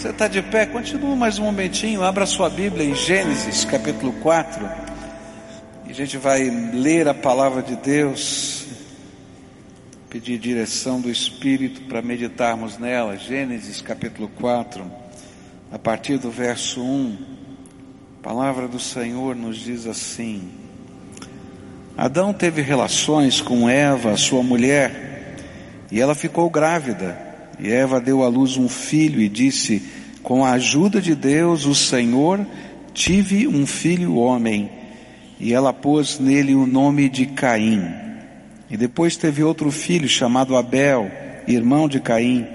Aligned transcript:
Você 0.00 0.08
está 0.08 0.28
de 0.28 0.40
pé? 0.40 0.64
Continua 0.64 1.14
mais 1.14 1.38
um 1.38 1.44
momentinho. 1.44 2.02
Abra 2.02 2.24
sua 2.24 2.48
Bíblia 2.48 2.86
em 2.86 2.94
Gênesis 2.94 3.66
capítulo 3.66 4.14
4. 4.14 4.66
E 5.86 5.90
a 5.90 5.94
gente 5.94 6.16
vai 6.16 6.48
ler 6.48 7.06
a 7.06 7.12
palavra 7.12 7.62
de 7.62 7.76
Deus. 7.76 8.66
Pedir 10.08 10.38
direção 10.38 11.02
do 11.02 11.10
Espírito 11.10 11.82
para 11.82 12.00
meditarmos 12.00 12.78
nela. 12.78 13.18
Gênesis 13.18 13.82
capítulo 13.82 14.30
4, 14.40 14.90
a 15.70 15.78
partir 15.78 16.16
do 16.16 16.30
verso 16.30 16.80
1. 16.82 17.18
A 18.20 18.22
palavra 18.22 18.66
do 18.66 18.80
Senhor 18.80 19.36
nos 19.36 19.58
diz 19.58 19.86
assim: 19.86 20.50
Adão 21.94 22.32
teve 22.32 22.62
relações 22.62 23.42
com 23.42 23.68
Eva, 23.68 24.16
sua 24.16 24.42
mulher, 24.42 25.36
e 25.92 26.00
ela 26.00 26.14
ficou 26.14 26.48
grávida. 26.48 27.29
E 27.62 27.70
Eva 27.70 28.00
deu 28.00 28.22
à 28.24 28.28
luz 28.28 28.56
um 28.56 28.68
filho 28.68 29.20
e 29.20 29.28
disse: 29.28 29.82
Com 30.22 30.44
a 30.44 30.52
ajuda 30.52 31.00
de 31.00 31.14
Deus, 31.14 31.66
o 31.66 31.74
Senhor, 31.74 32.46
tive 32.94 33.46
um 33.46 33.66
filho 33.66 34.16
homem. 34.16 34.70
E 35.38 35.52
ela 35.52 35.72
pôs 35.72 36.18
nele 36.18 36.54
o 36.54 36.66
nome 36.66 37.08
de 37.08 37.26
Caim. 37.26 37.82
E 38.70 38.76
depois 38.76 39.16
teve 39.16 39.42
outro 39.42 39.70
filho 39.70 40.08
chamado 40.08 40.56
Abel, 40.56 41.10
irmão 41.46 41.86
de 41.86 42.00
Caim. 42.00 42.46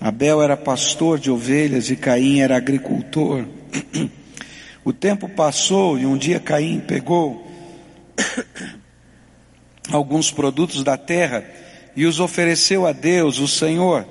Abel 0.00 0.42
era 0.42 0.56
pastor 0.56 1.18
de 1.18 1.30
ovelhas 1.30 1.90
e 1.90 1.96
Caim 1.96 2.40
era 2.40 2.56
agricultor. 2.56 3.44
O 4.84 4.92
tempo 4.92 5.28
passou 5.28 5.98
e 5.98 6.06
um 6.06 6.16
dia 6.16 6.40
Caim 6.40 6.80
pegou 6.80 7.46
alguns 9.92 10.30
produtos 10.30 10.82
da 10.82 10.96
terra 10.96 11.44
e 11.94 12.06
os 12.06 12.20
ofereceu 12.20 12.86
a 12.86 12.92
Deus, 12.92 13.38
o 13.38 13.46
Senhor. 13.46 14.06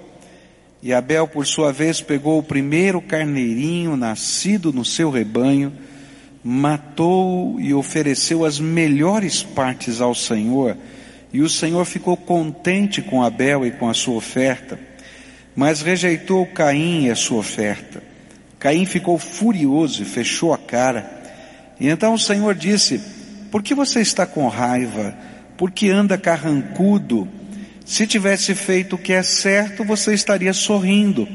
E 0.81 0.93
Abel, 0.93 1.27
por 1.27 1.45
sua 1.45 1.71
vez, 1.71 2.01
pegou 2.01 2.37
o 2.37 2.43
primeiro 2.43 3.01
carneirinho 3.01 3.97
nascido 3.97 4.71
no 4.71 4.85
seu 4.85 5.09
rebanho, 5.09 5.73
matou 6.43 7.59
e 7.59 7.73
ofereceu 7.73 8.45
as 8.45 8.59
melhores 8.59 9.41
partes 9.41 9.99
ao 9.99 10.13
Senhor. 10.13 10.77
E 11.33 11.41
o 11.41 11.49
Senhor 11.49 11.83
ficou 11.85 12.15
contente 12.15 13.01
com 13.01 13.23
Abel 13.23 13.65
e 13.65 13.71
com 13.71 13.89
a 13.89 13.93
sua 13.93 14.15
oferta, 14.15 14.79
mas 15.55 15.81
rejeitou 15.81 16.45
Caim 16.45 17.05
e 17.05 17.11
a 17.11 17.15
sua 17.15 17.39
oferta. 17.39 18.01
Caim 18.59 18.85
ficou 18.85 19.17
furioso 19.17 20.03
e 20.03 20.05
fechou 20.05 20.53
a 20.53 20.57
cara. 20.57 21.17
E 21.79 21.87
então 21.89 22.13
o 22.13 22.19
Senhor 22.19 22.55
disse: 22.55 23.01
Por 23.51 23.61
que 23.61 23.73
você 23.73 23.99
está 23.99 24.25
com 24.25 24.47
raiva? 24.47 25.15
Por 25.57 25.71
que 25.71 25.89
anda 25.89 26.17
carrancudo? 26.17 27.27
Se 27.87 28.05
tivesse 28.05 28.53
feito 28.53 28.97
o 28.97 28.99
que 28.99 29.13
é 29.13 29.23
certo, 29.23 29.81
você 29.85 30.13
estaria 30.13 30.51
sorrindo. 30.51 31.25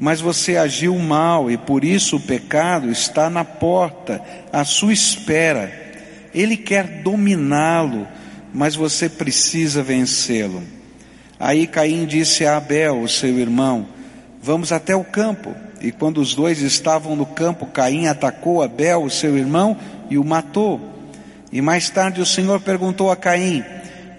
Mas 0.00 0.18
você 0.18 0.56
agiu 0.56 0.98
mal 0.98 1.50
e 1.50 1.58
por 1.58 1.84
isso 1.84 2.16
o 2.16 2.20
pecado 2.20 2.90
está 2.90 3.28
na 3.28 3.44
porta, 3.44 4.18
à 4.50 4.64
sua 4.64 4.94
espera. 4.94 5.70
Ele 6.34 6.56
quer 6.56 7.02
dominá-lo, 7.02 8.08
mas 8.52 8.74
você 8.74 9.10
precisa 9.10 9.82
vencê-lo. 9.82 10.62
Aí 11.38 11.66
Caim 11.66 12.06
disse 12.06 12.46
a 12.46 12.56
Abel, 12.56 13.06
seu 13.06 13.38
irmão: 13.38 13.86
Vamos 14.42 14.72
até 14.72 14.96
o 14.96 15.04
campo. 15.04 15.54
E 15.82 15.92
quando 15.92 16.18
os 16.18 16.34
dois 16.34 16.62
estavam 16.62 17.14
no 17.14 17.26
campo, 17.26 17.66
Caim 17.66 18.06
atacou 18.06 18.62
Abel, 18.62 19.10
seu 19.10 19.36
irmão, 19.36 19.76
e 20.08 20.16
o 20.16 20.24
matou. 20.24 20.80
E 21.52 21.60
mais 21.60 21.90
tarde 21.90 22.22
o 22.22 22.26
Senhor 22.26 22.58
perguntou 22.62 23.10
a 23.10 23.16
Caim: 23.16 23.62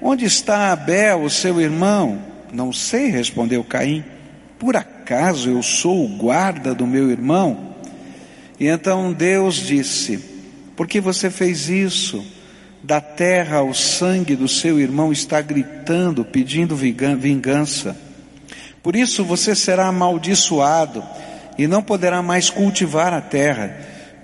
Onde 0.02 0.26
está 0.26 0.72
Abel, 0.72 1.24
o 1.24 1.30
seu 1.30 1.60
irmão? 1.60 2.20
Não 2.52 2.72
sei, 2.72 3.08
respondeu 3.08 3.64
Caim. 3.64 4.04
Por 4.60 4.76
acaso 4.76 5.50
eu 5.50 5.62
sou 5.62 6.06
o 6.06 6.18
guarda 6.18 6.74
do 6.74 6.88
meu 6.88 7.10
irmão? 7.10 7.76
E 8.60 8.68
então 8.68 9.12
Deus 9.12 9.56
disse: 9.56 10.18
Por 10.76 10.88
que 10.88 11.02
você 11.02 11.30
fez 11.30 11.70
isso? 11.70 12.26
Da 12.84 13.02
terra 13.02 13.64
o 13.64 13.74
sangue 13.74 14.36
do 14.36 14.48
seu 14.48 14.80
irmão 14.80 15.12
está 15.12 15.42
gritando, 15.42 16.24
pedindo 16.24 16.76
vingança. 16.76 17.98
Por 18.84 18.96
isso 18.96 19.24
você 19.24 19.56
será 19.56 19.88
amaldiçoado 19.88 21.04
e 21.58 21.66
não 21.66 21.82
poderá 21.82 22.22
mais 22.22 22.50
cultivar 22.50 23.12
a 23.12 23.22
terra, 23.22 23.76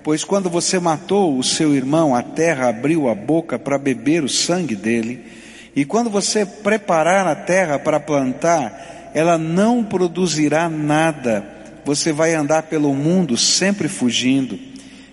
pois 0.04 0.22
quando 0.22 0.48
você 0.48 0.78
matou 0.78 1.36
o 1.36 1.42
seu 1.42 1.74
irmão, 1.74 2.14
a 2.14 2.22
terra 2.22 2.68
abriu 2.68 3.08
a 3.08 3.14
boca 3.14 3.58
para 3.58 3.76
beber 3.78 4.22
o 4.22 4.28
sangue 4.28 4.76
dele 4.76 5.41
e 5.74 5.84
quando 5.84 6.10
você 6.10 6.44
preparar 6.44 7.26
a 7.26 7.34
terra 7.34 7.78
para 7.78 7.98
plantar, 7.98 9.10
ela 9.14 9.38
não 9.38 9.82
produzirá 9.82 10.68
nada. 10.68 11.44
Você 11.84 12.12
vai 12.12 12.34
andar 12.34 12.64
pelo 12.64 12.94
mundo 12.94 13.36
sempre 13.36 13.88
fugindo. 13.88 14.58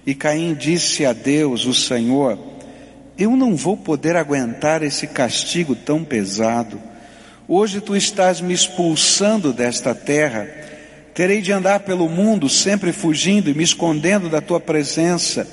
E 0.06 0.14
Caim 0.14 0.54
disse 0.54 1.06
a 1.06 1.14
Deus, 1.14 1.66
o 1.66 1.74
Senhor: 1.74 2.38
Eu 3.18 3.36
não 3.36 3.56
vou 3.56 3.78
poder 3.78 4.16
aguentar 4.16 4.84
esse 4.84 5.08
castigo 5.08 5.76
tão 5.76 6.04
pesado. 6.04 6.80
Hoje 7.48 7.82
tu 7.82 7.96
estás 7.96 8.42
me 8.42 8.54
expulsando 8.54 9.54
desta 9.54 9.96
terra. 9.96 10.48
Terei 11.14 11.42
de 11.42 11.52
andar 11.52 11.82
pelo 11.82 12.08
mundo 12.08 12.48
sempre 12.48 12.92
fugindo 12.92 13.50
e 13.50 13.54
me 13.54 13.64
escondendo 13.64 14.30
da 14.30 14.40
tua 14.40 14.60
presença. 14.60 15.48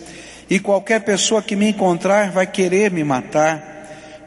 E 0.48 0.60
qualquer 0.60 1.00
pessoa 1.00 1.42
que 1.42 1.56
me 1.56 1.68
encontrar 1.68 2.30
vai 2.30 2.46
querer 2.46 2.90
me 2.90 3.02
matar. 3.02 3.75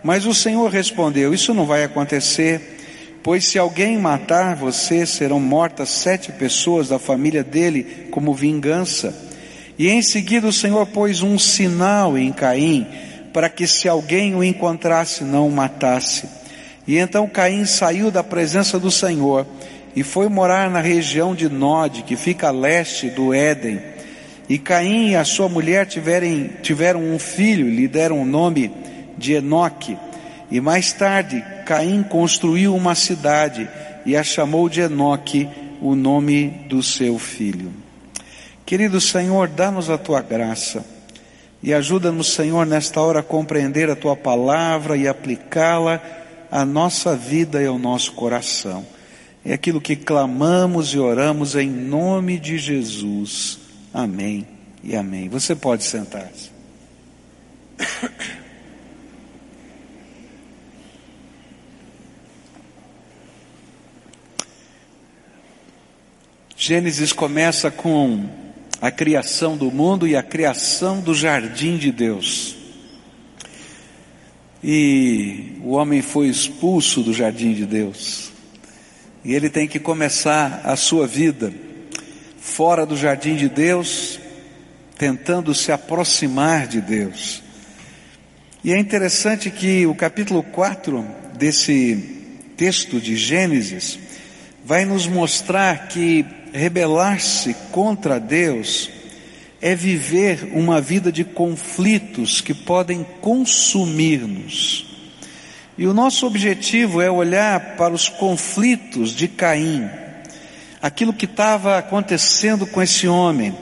Mas 0.04 0.26
o 0.26 0.34
Senhor 0.34 0.70
respondeu: 0.70 1.34
Isso 1.34 1.54
não 1.54 1.66
vai 1.66 1.84
acontecer, 1.84 2.80
pois 3.22 3.46
se 3.46 3.60
alguém 3.60 3.98
matar 3.98 4.56
você, 4.56 5.06
serão 5.06 5.40
mortas 5.40 5.90
sete 5.90 6.32
pessoas 6.32 6.90
da 6.90 7.00
família 7.00 7.44
dele 7.44 8.08
como 8.12 8.34
vingança. 8.34 9.14
E 9.78 9.90
em 9.90 10.02
seguida 10.02 10.48
o 10.48 10.54
Senhor 10.54 10.86
pôs 10.88 11.22
um 11.22 11.38
sinal 11.38 12.18
em 12.18 12.32
Caim, 12.32 12.88
para 13.34 13.50
que 13.50 13.68
se 13.68 13.88
alguém 13.88 14.36
o 14.36 14.44
encontrasse, 14.44 15.24
não 15.24 15.48
o 15.48 15.52
matasse. 15.52 16.28
E 16.88 16.98
então 16.98 17.28
Caim 17.28 17.66
saiu 17.66 18.10
da 18.10 18.24
presença 18.24 18.80
do 18.80 18.90
Senhor 18.90 19.46
e 19.96 20.04
foi 20.04 20.28
morar 20.28 20.70
na 20.70 20.82
região 20.82 21.36
de 21.36 21.50
Nod, 21.50 22.04
que 22.04 22.16
fica 22.16 22.48
a 22.48 22.52
leste 22.52 23.10
do 23.10 23.34
Éden. 23.34 23.80
E 24.50 24.58
Caim 24.58 25.12
e 25.12 25.16
a 25.16 25.24
sua 25.24 25.48
mulher 25.48 25.86
tiverem, 25.86 26.50
tiveram 26.62 27.02
um 27.02 27.20
filho, 27.20 27.70
lhe 27.70 27.88
deram 27.88 28.22
o 28.22 28.26
nome 28.26 28.72
de 29.20 29.34
Enoque. 29.34 29.98
E 30.50 30.60
mais 30.60 30.92
tarde, 30.92 31.44
Caim 31.66 32.02
construiu 32.02 32.76
uma 32.76 32.96
cidade 32.96 33.70
e 34.06 34.16
a 34.16 34.24
chamou 34.24 34.68
de 34.68 34.82
Enoque, 34.82 35.48
o 35.80 35.94
nome 35.94 36.48
do 36.68 36.82
seu 36.82 37.20
filho. 37.20 37.72
Querido 38.66 39.00
Senhor, 39.00 39.48
dá-nos 39.48 39.90
a 39.90 39.98
tua 39.98 40.22
graça 40.22 40.84
e 41.62 41.74
ajuda-nos, 41.74 42.34
Senhor, 42.34 42.66
nesta 42.66 43.02
hora 43.02 43.20
a 43.20 43.24
compreender 43.24 43.90
a 43.90 43.96
tua 43.96 44.16
palavra 44.16 44.96
e 44.96 45.08
aplicá-la 45.08 46.02
à 46.50 46.64
nossa 46.64 47.16
vida 47.16 47.62
e 47.62 47.66
ao 47.66 47.78
nosso 47.78 48.14
coração. 48.14 48.86
É 49.44 49.54
aquilo 49.54 49.82
que 49.82 49.96
clamamos 49.96 50.94
e 50.94 51.00
oramos 51.00 51.56
em 51.56 51.70
nome 51.70 52.40
de 52.40 52.58
Jesus. 52.58 53.60
Amém 53.94 54.48
e 54.84 54.96
amém. 54.96 55.28
Você 55.30 55.56
pode 55.56 55.84
sentar-se. 55.84 56.50
Gênesis 66.62 67.14
começa 67.14 67.72
com 67.72 68.30
a 68.82 68.92
criação 68.92 69.56
do 69.56 69.72
mundo 69.72 70.06
e 70.06 70.14
a 70.14 70.22
criação 70.22 71.00
do 71.00 71.16
jardim 71.16 71.78
de 71.78 71.90
Deus. 71.90 72.54
E 74.62 75.54
o 75.64 75.70
homem 75.70 76.02
foi 76.02 76.28
expulso 76.28 77.02
do 77.02 77.14
jardim 77.14 77.54
de 77.54 77.66
Deus. 77.66 78.34
E 79.24 79.34
ele 79.34 79.50
tem 79.50 79.70
que 79.70 79.80
começar 79.80 80.60
a 80.66 80.76
sua 80.76 81.08
vida 81.08 81.54
fora 82.38 82.86
do 82.86 82.98
jardim 82.98 83.38
de 83.38 83.48
Deus, 83.48 84.20
tentando 84.98 85.56
se 85.56 85.72
aproximar 85.72 86.68
de 86.68 86.82
Deus. 86.82 87.42
E 88.66 88.74
é 88.74 88.78
interessante 88.78 89.50
que 89.50 89.86
o 89.86 89.96
capítulo 89.96 90.44
4 90.44 91.08
desse 91.38 92.52
texto 92.58 93.00
de 93.00 93.16
Gênesis 93.16 93.98
vai 94.66 94.84
nos 94.84 95.08
mostrar 95.08 95.88
que 95.88 96.26
rebelar-se 96.54 97.56
contra 97.72 98.20
Deus 98.20 98.90
é 99.62 99.76
viver 99.76 100.52
uma 100.54 100.80
vida 100.80 101.12
de 101.12 101.24
conflitos 101.24 102.42
que 102.42 102.54
podem 102.54 103.06
consumir-nos. 103.22 104.86
E 105.78 105.86
o 105.86 105.94
nosso 105.94 106.26
objetivo 106.26 107.02
é 107.02 107.10
olhar 107.10 107.76
para 107.76 107.94
os 107.94 108.10
conflitos 108.10 109.12
de 109.12 109.28
Caim, 109.28 109.90
aquilo 110.82 111.14
que 111.14 111.26
estava 111.26 111.78
acontecendo 111.78 112.66
com 112.68 112.82
esse 112.82 113.08
homem, 113.08 113.56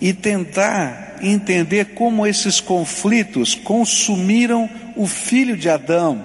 e 0.00 0.12
tentar 0.12 1.18
entender 1.20 1.94
como 1.94 2.26
esses 2.26 2.60
conflitos 2.60 3.54
consumiram 3.54 4.68
o 4.96 5.06
filho 5.06 5.56
de 5.56 5.68
Adão, 5.68 6.24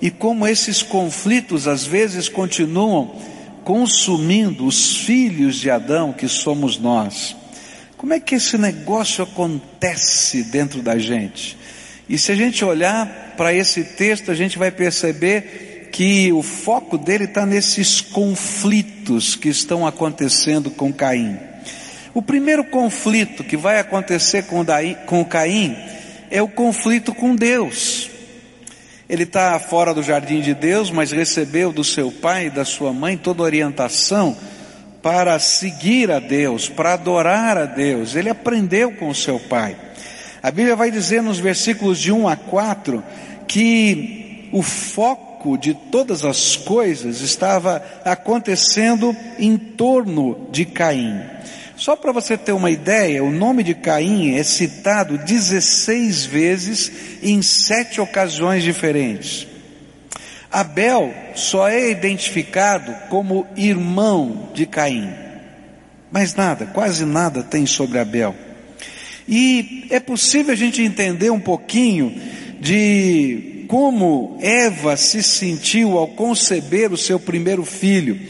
e 0.00 0.10
como 0.10 0.46
esses 0.46 0.82
conflitos 0.82 1.68
às 1.68 1.84
vezes 1.84 2.28
continuam 2.28 3.16
consumindo 3.64 4.66
os 4.66 4.98
filhos 4.98 5.56
de 5.56 5.70
Adão 5.70 6.12
que 6.12 6.28
somos 6.28 6.78
nós. 6.78 7.34
Como 7.96 8.12
é 8.12 8.20
que 8.20 8.34
esse 8.34 8.58
negócio 8.58 9.24
acontece 9.24 10.44
dentro 10.44 10.82
da 10.82 10.98
gente? 10.98 11.56
E 12.08 12.18
se 12.18 12.30
a 12.30 12.36
gente 12.36 12.62
olhar 12.64 13.34
para 13.36 13.54
esse 13.54 13.82
texto, 13.82 14.30
a 14.30 14.34
gente 14.34 14.58
vai 14.58 14.70
perceber 14.70 15.88
que 15.90 16.30
o 16.32 16.42
foco 16.42 16.98
dele 16.98 17.24
está 17.24 17.46
nesses 17.46 18.00
conflitos 18.00 19.34
que 19.34 19.48
estão 19.48 19.86
acontecendo 19.86 20.70
com 20.70 20.92
Caim. 20.92 21.38
O 22.12 22.20
primeiro 22.20 22.64
conflito 22.64 23.42
que 23.42 23.56
vai 23.56 23.78
acontecer 23.78 24.44
com, 24.44 24.64
com 25.06 25.24
Caim 25.24 25.74
é 26.30 26.42
o 26.42 26.48
conflito 26.48 27.14
com 27.14 27.34
Deus. 27.34 28.10
Ele 29.14 29.22
está 29.22 29.56
fora 29.60 29.94
do 29.94 30.02
jardim 30.02 30.40
de 30.40 30.52
Deus, 30.54 30.90
mas 30.90 31.12
recebeu 31.12 31.72
do 31.72 31.84
seu 31.84 32.10
pai 32.10 32.46
e 32.46 32.50
da 32.50 32.64
sua 32.64 32.92
mãe 32.92 33.16
toda 33.16 33.44
orientação 33.44 34.36
para 35.00 35.38
seguir 35.38 36.10
a 36.10 36.18
Deus, 36.18 36.68
para 36.68 36.94
adorar 36.94 37.56
a 37.56 37.64
Deus. 37.64 38.16
Ele 38.16 38.28
aprendeu 38.28 38.90
com 38.90 39.08
o 39.08 39.14
seu 39.14 39.38
pai. 39.38 39.76
A 40.42 40.50
Bíblia 40.50 40.74
vai 40.74 40.90
dizer 40.90 41.22
nos 41.22 41.38
versículos 41.38 42.00
de 42.00 42.10
1 42.10 42.26
a 42.26 42.34
4 42.34 43.04
que 43.46 44.48
o 44.52 44.62
foco 44.62 45.56
de 45.56 45.74
todas 45.74 46.24
as 46.24 46.56
coisas 46.56 47.20
estava 47.20 47.84
acontecendo 48.04 49.14
em 49.38 49.56
torno 49.56 50.48
de 50.50 50.64
Caim. 50.64 51.20
Só 51.76 51.96
para 51.96 52.12
você 52.12 52.36
ter 52.36 52.52
uma 52.52 52.70
ideia, 52.70 53.22
o 53.24 53.30
nome 53.30 53.62
de 53.62 53.74
Caim 53.74 54.36
é 54.36 54.42
citado 54.42 55.18
16 55.18 56.24
vezes 56.24 56.92
em 57.22 57.42
sete 57.42 58.00
ocasiões 58.00 58.62
diferentes. 58.62 59.46
Abel 60.50 61.12
só 61.34 61.68
é 61.68 61.90
identificado 61.90 62.94
como 63.08 63.46
irmão 63.56 64.50
de 64.54 64.66
Caim. 64.66 65.12
Mas 66.12 66.34
nada, 66.36 66.66
quase 66.66 67.04
nada 67.04 67.42
tem 67.42 67.66
sobre 67.66 67.98
Abel. 67.98 68.36
E 69.26 69.88
é 69.90 69.98
possível 69.98 70.52
a 70.52 70.56
gente 70.56 70.80
entender 70.80 71.30
um 71.30 71.40
pouquinho 71.40 72.14
de 72.60 73.64
como 73.66 74.38
Eva 74.40 74.96
se 74.96 75.22
sentiu 75.24 75.98
ao 75.98 76.06
conceber 76.06 76.92
o 76.92 76.96
seu 76.96 77.18
primeiro 77.18 77.64
filho. 77.64 78.20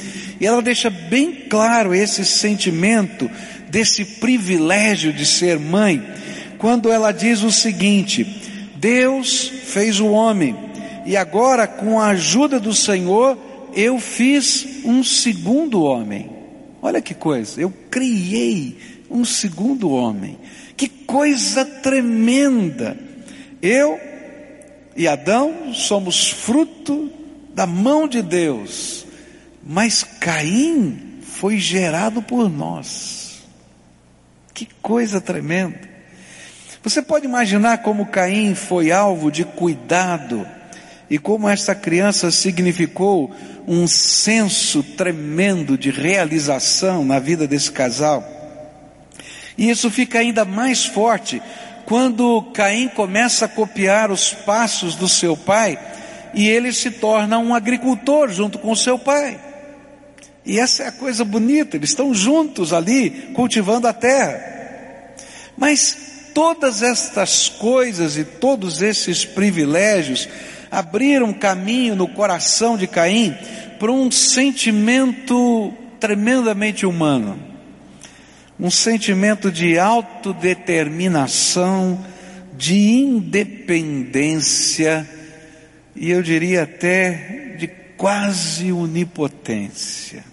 E 0.45 0.47
ela 0.47 0.61
deixa 0.61 0.91
bem 0.91 1.33
claro 1.49 1.95
esse 1.95 2.23
sentimento 2.23 3.31
desse 3.71 4.05
privilégio 4.05 5.11
de 5.11 5.25
ser 5.25 5.59
mãe, 5.59 6.07
quando 6.59 6.93
ela 6.93 7.13
diz 7.13 7.43
o 7.43 7.51
seguinte: 7.51 8.27
Deus 8.77 9.49
fez 9.49 10.01
o 10.01 10.09
homem, 10.09 10.55
e 11.07 11.17
agora, 11.17 11.67
com 11.67 11.99
a 11.99 12.09
ajuda 12.09 12.61
do 12.61 12.75
Senhor, 12.75 13.39
eu 13.75 13.99
fiz 13.99 14.85
um 14.85 15.03
segundo 15.03 15.83
homem. 15.83 16.29
Olha 16.83 17.01
que 17.01 17.15
coisa, 17.15 17.63
eu 17.63 17.73
criei 17.91 18.77
um 19.11 19.25
segundo 19.25 19.93
homem. 19.93 20.39
Que 20.77 20.89
coisa 20.89 21.65
tremenda! 21.65 22.99
Eu 23.63 23.99
e 24.95 25.09
Adão 25.09 25.73
somos 25.73 26.29
fruto 26.29 27.11
da 27.55 27.65
mão 27.65 28.07
de 28.07 28.21
Deus, 28.21 29.04
mas 29.67 30.05
Caim 30.21 31.21
foi 31.23 31.59
gerado 31.59 32.21
por 32.21 32.51
nós. 32.51 33.43
Que 34.53 34.69
coisa 34.83 35.21
tremenda! 35.21 35.95
Você 36.83 37.01
pode 37.01 37.25
imaginar 37.25 37.79
como 37.79 38.07
Caim 38.07 38.55
foi 38.55 38.93
alvo 38.93 39.33
de 39.33 39.43
cuidado 39.43 40.47
e 41.09 41.19
como 41.19 41.49
essa 41.49 41.75
criança 41.75 42.31
significou 42.31 43.35
um 43.67 43.87
senso 43.87 44.83
tremendo 44.83 45.79
de 45.79 45.91
realização 45.91 47.03
na 47.03 47.19
vida 47.19 47.47
desse 47.47 47.73
casal. 47.73 48.23
E 49.57 49.71
isso 49.71 49.91
fica 49.91 50.19
ainda 50.19 50.45
mais 50.45 50.85
forte 50.85 51.41
quando 51.87 52.43
Caim 52.53 52.89
começa 52.89 53.47
a 53.47 53.49
copiar 53.49 54.11
os 54.11 54.35
passos 54.35 54.95
do 54.95 55.09
seu 55.09 55.35
pai 55.35 55.79
e 56.35 56.47
ele 56.49 56.71
se 56.71 56.91
torna 56.91 57.39
um 57.39 57.55
agricultor 57.55 58.29
junto 58.29 58.59
com 58.59 58.75
seu 58.75 58.99
pai. 58.99 59.54
E 60.45 60.59
essa 60.59 60.85
é 60.85 60.89
a 60.89 60.93
coisa 60.93 61.25
bonita, 61.25 61.77
eles 61.77 61.91
estão 61.91 62.13
juntos 62.13 62.73
ali 62.73 63.31
cultivando 63.35 63.89
a 63.89 63.93
terra. 63.93 65.15
Mas 65.57 65.97
todas 66.35 66.83
estas 66.83 67.49
coisas 67.49 68.17
e 68.17 68.25
todos 68.25 68.83
esses 68.83 69.25
privilégios 69.25 70.29
abriram 70.71 71.33
caminho 71.33 71.97
no 71.97 72.09
coração 72.09 72.77
de 72.77 72.87
Caim 72.87 73.35
para 73.79 73.91
um 73.91 74.11
sentimento 74.11 75.73
tremendamente 75.99 76.85
humano 76.85 77.55
um 78.59 78.71
sentimento 78.71 79.51
de 79.51 79.79
autodeterminação, 79.79 82.05
de 82.57 82.79
independência 82.79 85.09
e 85.97 86.11
eu 86.11 86.23
diria 86.23 86.63
até 86.63 87.57
de 87.59 87.67
quase 87.97 88.71
onipotência. 88.73 90.25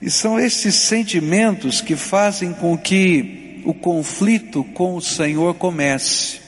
E 0.00 0.10
são 0.10 0.38
esses 0.38 0.74
sentimentos 0.74 1.80
que 1.80 1.96
fazem 1.96 2.52
com 2.52 2.76
que 2.78 3.62
o 3.64 3.74
conflito 3.74 4.62
com 4.62 4.94
o 4.94 5.02
Senhor 5.02 5.54
comece, 5.54 6.40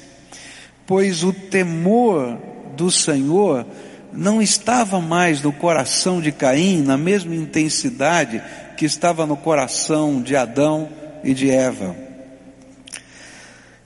pois 0.86 1.24
o 1.24 1.32
temor 1.32 2.38
do 2.76 2.90
Senhor 2.90 3.66
não 4.12 4.40
estava 4.40 5.00
mais 5.00 5.42
no 5.42 5.52
coração 5.52 6.20
de 6.20 6.32
Caim 6.32 6.82
na 6.82 6.96
mesma 6.96 7.34
intensidade 7.34 8.42
que 8.76 8.84
estava 8.84 9.26
no 9.26 9.36
coração 9.36 10.22
de 10.22 10.36
Adão 10.36 10.88
e 11.22 11.34
de 11.34 11.50
Eva. 11.50 11.94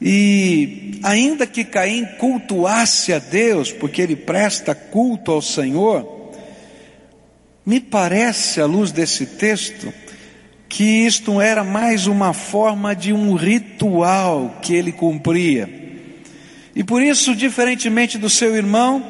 E 0.00 1.00
ainda 1.02 1.46
que 1.46 1.64
Caim 1.64 2.04
cultuasse 2.18 3.12
a 3.12 3.18
Deus, 3.18 3.72
porque 3.72 4.02
ele 4.02 4.14
presta 4.14 4.74
culto 4.74 5.32
ao 5.32 5.40
Senhor, 5.40 6.13
me 7.64 7.80
parece, 7.80 8.60
à 8.60 8.66
luz 8.66 8.92
desse 8.92 9.26
texto, 9.26 9.92
que 10.68 10.84
isto 10.84 11.40
era 11.40 11.62
mais 11.62 12.06
uma 12.06 12.32
forma 12.32 12.94
de 12.94 13.12
um 13.12 13.34
ritual 13.34 14.58
que 14.62 14.74
ele 14.74 14.92
cumpria. 14.92 15.68
E 16.74 16.82
por 16.82 17.02
isso, 17.02 17.34
diferentemente 17.34 18.18
do 18.18 18.28
seu 18.28 18.54
irmão, 18.56 19.04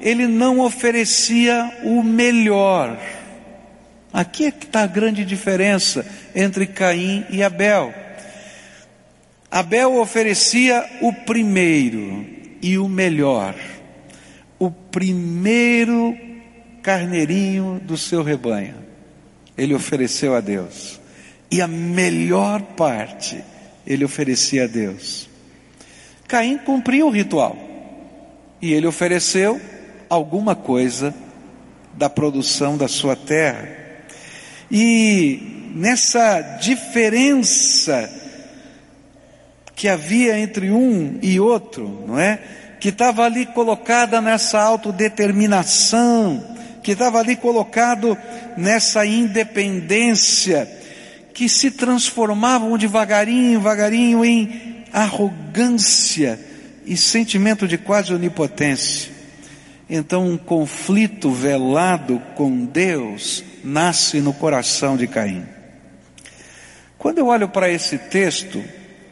ele 0.00 0.26
não 0.26 0.60
oferecia 0.60 1.78
o 1.82 2.02
melhor 2.02 2.98
Aqui 4.12 4.46
é 4.46 4.50
que 4.50 4.64
está 4.64 4.82
a 4.82 4.86
grande 4.86 5.24
diferença 5.24 6.06
entre 6.34 6.66
Caim 6.66 7.26
e 7.30 7.42
Abel. 7.42 7.92
Abel 9.50 9.96
oferecia 9.96 10.84
o 11.00 11.12
primeiro 11.12 12.26
e 12.60 12.78
o 12.78 12.88
melhor, 12.88 13.54
o 14.58 14.70
primeiro 14.70 16.16
carneirinho 16.88 17.78
do 17.84 17.98
seu 17.98 18.22
rebanho. 18.22 18.76
Ele 19.58 19.74
ofereceu 19.74 20.34
a 20.34 20.40
Deus. 20.40 20.98
E 21.50 21.60
a 21.60 21.68
melhor 21.68 22.62
parte 22.62 23.44
ele 23.86 24.06
oferecia 24.06 24.64
a 24.64 24.66
Deus. 24.66 25.28
Caim 26.26 26.56
cumpriu 26.56 27.08
o 27.08 27.10
ritual. 27.10 27.58
E 28.62 28.72
ele 28.72 28.86
ofereceu 28.86 29.60
alguma 30.08 30.54
coisa 30.54 31.14
da 31.92 32.08
produção 32.08 32.78
da 32.78 32.88
sua 32.88 33.14
terra. 33.14 33.68
E 34.70 35.70
nessa 35.74 36.40
diferença 36.40 38.10
que 39.76 39.88
havia 39.88 40.38
entre 40.38 40.70
um 40.70 41.18
e 41.20 41.38
outro, 41.38 42.06
não 42.06 42.18
é? 42.18 42.38
Que 42.80 42.88
estava 42.88 43.24
ali 43.24 43.44
colocada 43.44 44.22
nessa 44.22 44.58
autodeterminação, 44.58 46.56
que 46.88 46.92
estava 46.92 47.18
ali 47.18 47.36
colocado 47.36 48.16
nessa 48.56 49.04
independência, 49.04 50.66
que 51.34 51.46
se 51.46 51.70
transformavam 51.70 52.78
devagarinho, 52.78 53.58
devagarinho 53.58 54.24
em 54.24 54.86
arrogância 54.90 56.40
e 56.86 56.96
sentimento 56.96 57.68
de 57.68 57.76
quase 57.76 58.14
onipotência. 58.14 59.12
Então 59.86 60.26
um 60.26 60.38
conflito 60.38 61.30
velado 61.30 62.22
com 62.34 62.64
Deus 62.64 63.44
nasce 63.62 64.22
no 64.22 64.32
coração 64.32 64.96
de 64.96 65.06
Caim. 65.06 65.44
Quando 66.96 67.18
eu 67.18 67.26
olho 67.26 67.50
para 67.50 67.68
esse 67.68 67.98
texto, 67.98 68.64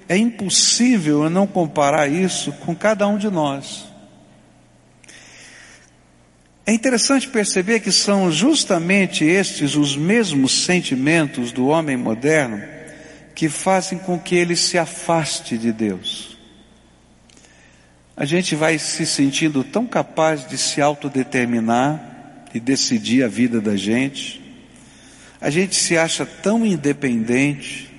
é 0.08 0.16
impossível 0.16 1.24
eu 1.24 1.28
não 1.28 1.46
comparar 1.46 2.10
isso 2.10 2.52
com 2.52 2.74
cada 2.74 3.06
um 3.06 3.18
de 3.18 3.28
nós. 3.28 3.84
É 6.66 6.72
interessante 6.72 7.28
perceber 7.28 7.80
que 7.80 7.92
são 7.92 8.30
justamente 8.30 9.24
estes 9.24 9.76
os 9.76 9.96
mesmos 9.96 10.64
sentimentos 10.64 11.52
do 11.52 11.68
homem 11.68 11.96
moderno 11.96 12.60
que 13.34 13.48
fazem 13.48 13.98
com 13.98 14.18
que 14.18 14.34
ele 14.34 14.56
se 14.56 14.76
afaste 14.76 15.56
de 15.56 15.72
Deus. 15.72 16.36
A 18.16 18.24
gente 18.24 18.56
vai 18.56 18.78
se 18.78 19.06
sentindo 19.06 19.62
tão 19.62 19.86
capaz 19.86 20.46
de 20.48 20.58
se 20.58 20.80
autodeterminar, 20.80 22.16
e 22.56 22.60
decidir 22.60 23.22
a 23.22 23.28
vida 23.28 23.60
da 23.60 23.76
gente. 23.76 24.42
A 25.40 25.50
gente 25.50 25.76
se 25.76 25.96
acha 25.96 26.24
tão 26.24 26.64
independente. 26.64 27.92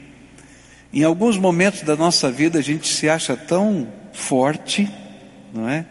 Em 0.92 1.04
alguns 1.04 1.38
momentos 1.38 1.84
da 1.84 1.96
nossa 1.96 2.32
vida 2.32 2.58
a 2.58 2.62
gente 2.62 2.88
se 2.88 3.08
acha 3.08 3.38
tão 3.38 3.88
forte, 4.12 4.90
não 5.54 5.70
é? 5.70 5.86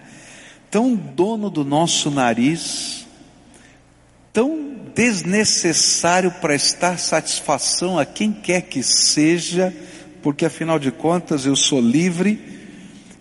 Tão 0.70 0.94
dono 0.94 1.48
do 1.48 1.64
nosso 1.64 2.10
nariz, 2.10 3.06
tão 4.32 4.76
desnecessário 4.94 6.30
prestar 6.40 6.98
satisfação 6.98 7.98
a 7.98 8.04
quem 8.06 8.32
quer 8.32 8.62
que 8.62 8.82
seja, 8.82 9.74
porque 10.22 10.44
afinal 10.44 10.78
de 10.78 10.90
contas 10.90 11.44
eu 11.44 11.54
sou 11.54 11.80
livre, 11.80 12.40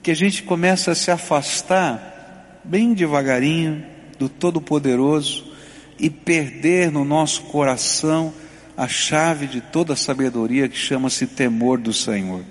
que 0.02 0.12
a 0.12 0.16
gente 0.16 0.44
começa 0.44 0.92
a 0.92 0.96
se 0.96 1.12
afastar 1.12 2.62
bem 2.64 2.94
devagarinho 2.94 3.86
do 4.18 4.30
Todo-Poderoso 4.30 5.52
e 6.00 6.10
perder 6.10 6.92
no 6.92 7.06
nosso 7.06 7.44
coração 7.44 8.34
a 8.78 8.88
chave 8.88 9.48
de 9.48 9.62
toda 9.62 9.94
a 9.94 9.98
sabedoria 9.98 10.68
que 10.68 10.78
chama-se 10.78 11.28
temor 11.28 11.78
do 11.78 11.94
Senhor. 11.94 12.44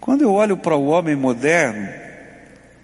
Quando 0.00 0.22
eu 0.22 0.32
olho 0.32 0.56
para 0.56 0.76
o 0.76 0.86
homem 0.86 1.16
moderno, 1.16 2.07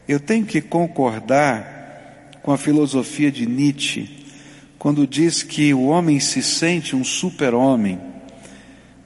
eu 0.07 0.21
tenho 0.21 0.45
que 0.45 0.61
concordar 0.61 2.31
com 2.43 2.53
a 2.53 2.59
filosofia 2.59 3.33
de 3.33 3.47
Nietzsche, 3.47 4.09
quando 4.79 5.07
diz 5.07 5.43
que 5.43 5.73
o 5.73 5.85
homem 5.85 6.21
se 6.21 6.43
sente 6.43 6.95
um 6.95 7.03
super-homem. 7.03 7.99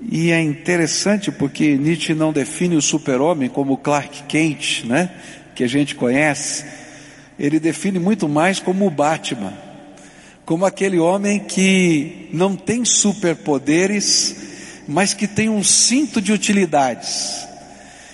E 0.01 0.31
é 0.33 0.41
interessante 0.41 1.31
porque 1.31 1.77
Nietzsche 1.77 2.15
não 2.15 2.33
define 2.33 2.77
o 2.77 2.83
super-homem 2.83 3.49
como 3.49 3.77
Clark 3.77 4.25
Kent, 4.25 4.85
né? 4.85 5.11
Que 5.55 5.63
a 5.63 5.69
gente 5.69 5.95
conhece. 5.95 6.65
Ele 7.39 7.61
define 7.61 8.01
muito 8.01 8.29
mais 8.29 8.59
como 8.59 8.87
o 8.87 8.91
Batman, 8.91 9.53
como 10.45 10.67
aquele 10.67 10.99
homem 10.99 11.39
que 11.39 12.29
não 12.33 12.57
tem 12.57 12.85
superpoderes, 12.85 14.37
mas 14.89 15.15
que 15.15 15.29
tem 15.29 15.49
um 15.49 15.63
cinto 15.63 16.21
de 16.21 16.33
utilidades. 16.33 17.48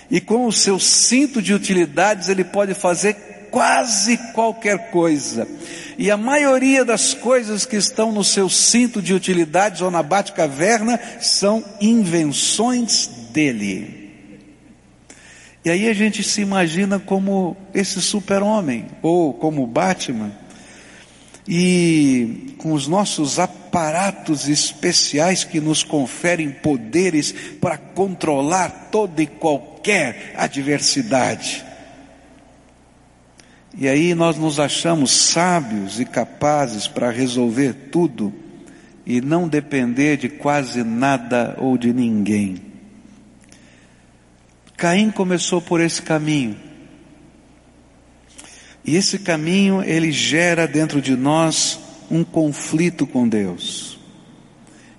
E 0.09 0.21
com 0.21 0.45
o 0.45 0.51
seu 0.51 0.79
cinto 0.79 1.41
de 1.41 1.53
utilidades 1.53 2.29
ele 2.29 2.43
pode 2.43 2.73
fazer 2.73 3.13
quase 3.51 4.17
qualquer 4.33 4.91
coisa. 4.91 5.47
E 5.97 6.11
a 6.11 6.17
maioria 6.17 6.83
das 6.83 7.13
coisas 7.13 7.65
que 7.65 7.77
estão 7.77 8.11
no 8.11 8.23
seu 8.23 8.49
cinto 8.49 9.01
de 9.01 9.13
utilidades 9.13 9.81
ou 9.81 9.89
na 9.89 10.03
bate-caverna 10.03 10.99
são 11.21 11.63
invenções 11.79 13.07
dele. 13.31 14.11
E 15.63 15.69
aí 15.69 15.87
a 15.87 15.93
gente 15.93 16.21
se 16.21 16.41
imagina 16.41 16.99
como 16.99 17.55
esse 17.73 18.01
super-homem, 18.01 18.87
ou 19.01 19.33
como 19.33 19.65
Batman, 19.65 20.31
e 21.47 22.53
com 22.57 22.73
os 22.73 22.87
nossos 22.87 23.39
aparatos 23.39 24.49
especiais 24.49 25.43
que 25.43 25.61
nos 25.61 25.81
conferem 25.81 26.51
poderes 26.51 27.33
para 27.61 27.77
controlar 27.77 28.89
toda 28.91 29.23
e 29.23 29.27
qualquer 29.27 29.74
adversidade. 30.35 31.63
E 33.77 33.87
aí 33.87 34.15
nós 34.15 34.37
nos 34.37 34.59
achamos 34.59 35.11
sábios 35.11 35.99
e 35.99 36.05
capazes 36.05 36.87
para 36.87 37.11
resolver 37.11 37.73
tudo 37.91 38.33
e 39.05 39.19
não 39.21 39.47
depender 39.47 40.17
de 40.17 40.29
quase 40.29 40.83
nada 40.83 41.55
ou 41.59 41.77
de 41.77 41.93
ninguém. 41.93 42.61
Caim 44.77 45.11
começou 45.11 45.61
por 45.61 45.81
esse 45.81 46.01
caminho. 46.01 46.57
E 48.83 48.95
esse 48.95 49.19
caminho 49.19 49.83
ele 49.83 50.11
gera 50.11 50.67
dentro 50.67 51.01
de 51.01 51.15
nós 51.15 51.79
um 52.09 52.23
conflito 52.23 53.05
com 53.05 53.27
Deus. 53.27 53.94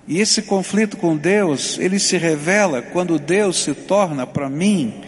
E 0.07 0.19
esse 0.19 0.41
conflito 0.41 0.95
com 0.95 1.17
Deus, 1.17 1.77
ele 1.79 1.99
se 1.99 2.17
revela 2.17 2.81
quando 2.81 3.19
Deus 3.19 3.63
se 3.63 3.73
torna 3.73 4.25
para 4.25 4.49
mim 4.49 5.01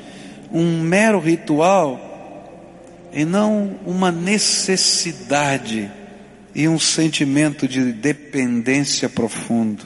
um 0.52 0.82
mero 0.82 1.20
ritual 1.20 2.08
e 3.14 3.24
não 3.24 3.80
uma 3.86 4.12
necessidade 4.12 5.90
e 6.54 6.68
um 6.68 6.78
sentimento 6.78 7.68
de 7.68 7.94
dependência 7.94 9.08
profundo. 9.08 9.86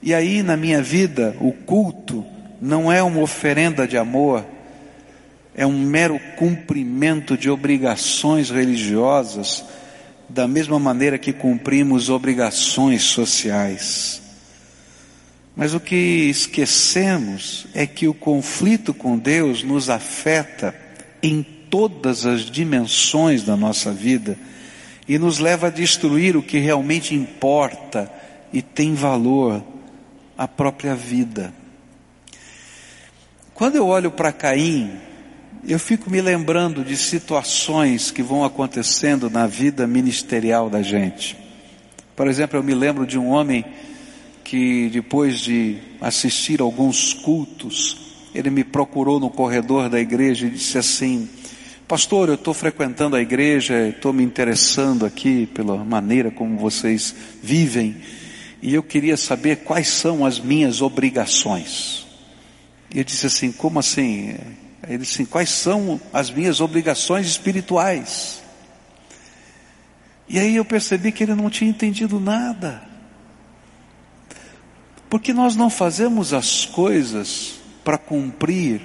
E 0.00 0.14
aí 0.14 0.42
na 0.42 0.56
minha 0.56 0.80
vida, 0.82 1.36
o 1.40 1.52
culto 1.52 2.24
não 2.60 2.92
é 2.92 3.02
uma 3.02 3.20
oferenda 3.20 3.88
de 3.88 3.96
amor, 3.98 4.46
é 5.54 5.66
um 5.66 5.78
mero 5.80 6.20
cumprimento 6.36 7.36
de 7.36 7.50
obrigações 7.50 8.50
religiosas, 8.50 9.64
da 10.32 10.46
mesma 10.46 10.78
maneira 10.78 11.18
que 11.18 11.32
cumprimos 11.32 12.08
obrigações 12.08 13.02
sociais. 13.02 14.22
Mas 15.56 15.74
o 15.74 15.80
que 15.80 15.96
esquecemos 16.30 17.66
é 17.74 17.86
que 17.86 18.06
o 18.06 18.14
conflito 18.14 18.94
com 18.94 19.18
Deus 19.18 19.62
nos 19.64 19.90
afeta 19.90 20.74
em 21.22 21.42
todas 21.42 22.24
as 22.24 22.42
dimensões 22.42 23.42
da 23.42 23.56
nossa 23.56 23.92
vida 23.92 24.38
e 25.08 25.18
nos 25.18 25.38
leva 25.38 25.66
a 25.66 25.70
destruir 25.70 26.36
o 26.36 26.42
que 26.42 26.58
realmente 26.58 27.14
importa 27.14 28.10
e 28.52 28.62
tem 28.62 28.94
valor, 28.94 29.62
a 30.38 30.46
própria 30.48 30.94
vida. 30.94 31.52
Quando 33.52 33.76
eu 33.76 33.86
olho 33.86 34.10
para 34.10 34.32
Caim, 34.32 34.90
eu 35.66 35.78
fico 35.78 36.10
me 36.10 36.20
lembrando 36.20 36.84
de 36.84 36.96
situações 36.96 38.10
que 38.10 38.22
vão 38.22 38.44
acontecendo 38.44 39.28
na 39.28 39.46
vida 39.46 39.86
ministerial 39.86 40.70
da 40.70 40.82
gente. 40.82 41.36
Por 42.16 42.26
exemplo, 42.26 42.58
eu 42.58 42.62
me 42.62 42.74
lembro 42.74 43.06
de 43.06 43.18
um 43.18 43.28
homem 43.28 43.64
que 44.42 44.88
depois 44.90 45.38
de 45.38 45.78
assistir 46.00 46.60
alguns 46.60 47.12
cultos, 47.12 47.96
ele 48.34 48.50
me 48.50 48.64
procurou 48.64 49.20
no 49.20 49.30
corredor 49.30 49.88
da 49.88 50.00
igreja 50.00 50.46
e 50.46 50.50
disse 50.50 50.78
assim: 50.78 51.28
Pastor, 51.86 52.28
eu 52.28 52.34
estou 52.34 52.54
frequentando 52.54 53.16
a 53.16 53.20
igreja, 53.20 53.88
estou 53.88 54.12
me 54.12 54.24
interessando 54.24 55.04
aqui 55.04 55.46
pela 55.46 55.84
maneira 55.84 56.30
como 56.30 56.56
vocês 56.56 57.14
vivem, 57.42 57.96
e 58.62 58.74
eu 58.74 58.82
queria 58.82 59.16
saber 59.16 59.56
quais 59.56 59.88
são 59.88 60.24
as 60.24 60.40
minhas 60.40 60.82
obrigações. 60.82 62.06
E 62.92 62.96
ele 62.98 63.04
disse 63.04 63.26
assim: 63.26 63.52
Como 63.52 63.78
assim? 63.78 64.34
Ele 64.90 64.98
disse 64.98 65.22
assim: 65.22 65.24
Quais 65.24 65.50
são 65.50 66.00
as 66.12 66.30
minhas 66.30 66.60
obrigações 66.60 67.28
espirituais? 67.28 68.42
E 70.28 70.36
aí 70.38 70.56
eu 70.56 70.64
percebi 70.64 71.12
que 71.12 71.22
ele 71.22 71.34
não 71.34 71.48
tinha 71.48 71.70
entendido 71.70 72.18
nada. 72.18 72.82
Porque 75.08 75.32
nós 75.32 75.54
não 75.54 75.70
fazemos 75.70 76.32
as 76.32 76.66
coisas 76.66 77.54
para 77.84 77.96
cumprir 77.96 78.80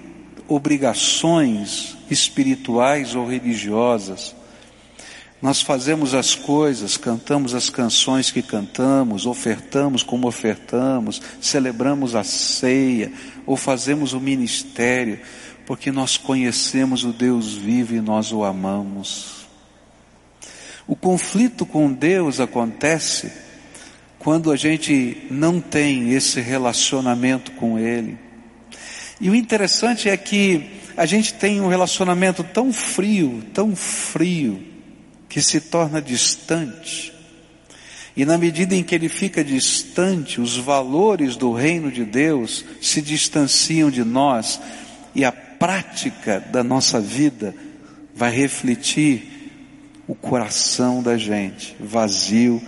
obrigações 0.48 1.98
espirituais 2.10 3.16
ou 3.16 3.28
religiosas. 3.28 4.36
Nós 5.42 5.62
fazemos 5.62 6.16
as 6.16 6.34
coisas, 6.34 6.98
cantamos 6.98 7.54
as 7.54 7.70
canções 7.70 8.32
que 8.32 8.42
cantamos, 8.42 9.26
ofertamos 9.26 10.02
como 10.02 10.28
ofertamos, 10.28 11.22
celebramos 11.42 12.16
a 12.16 12.24
ceia, 12.24 13.12
ou 13.46 13.56
fazemos 13.56 14.14
o 14.14 14.20
ministério, 14.20 15.20
porque 15.66 15.92
nós 15.92 16.18
conhecemos 16.18 17.04
o 17.04 17.12
Deus 17.12 17.54
vivo 17.54 17.96
e 17.96 18.02
nós 18.02 18.32
o 18.32 18.44
amamos. 18.44 19.46
O 20.88 20.96
conflito 20.96 21.66
com 21.66 21.92
Deus 21.92 22.40
acontece 22.40 23.32
quando 24.20 24.52
a 24.52 24.56
gente 24.56 25.26
não 25.30 25.60
tem 25.60 26.12
esse 26.12 26.40
relacionamento 26.40 27.52
com 27.54 27.80
Ele. 27.80 28.18
E 29.20 29.30
o 29.30 29.36
interessante 29.36 30.10
é 30.10 30.18
que 30.18 30.70
a 30.98 31.06
gente 31.06 31.34
tem 31.34 31.62
um 31.62 31.68
relacionamento 31.68 32.44
tão 32.44 32.72
frio, 32.72 33.44
tão 33.54 33.76
frio, 33.76 34.64
que 35.28 35.42
se 35.42 35.60
torna 35.60 36.02
distante. 36.02 37.14
E 38.16 38.24
na 38.24 38.38
medida 38.38 38.74
em 38.76 38.84
que 38.84 38.96
ele 38.96 39.10
fica 39.10 39.44
distante, 39.44 40.40
os 40.40 40.56
valores 40.56 41.36
do 41.36 41.52
reino 41.52 41.92
de 41.92 42.06
Deus 42.06 42.64
se 42.82 43.02
distanciam 43.02 43.92
de 43.92 44.06
nós 44.06 44.60
e 45.14 45.26
a 45.26 45.32
prática 45.60 46.40
da 46.40 46.64
nossa 46.64 47.00
vida 47.00 47.56
vai 48.14 48.32
refletir 48.32 49.36
o 50.08 50.16
coração 50.16 51.02
da 51.02 51.18
gente, 51.18 51.76
vazio 51.80 52.62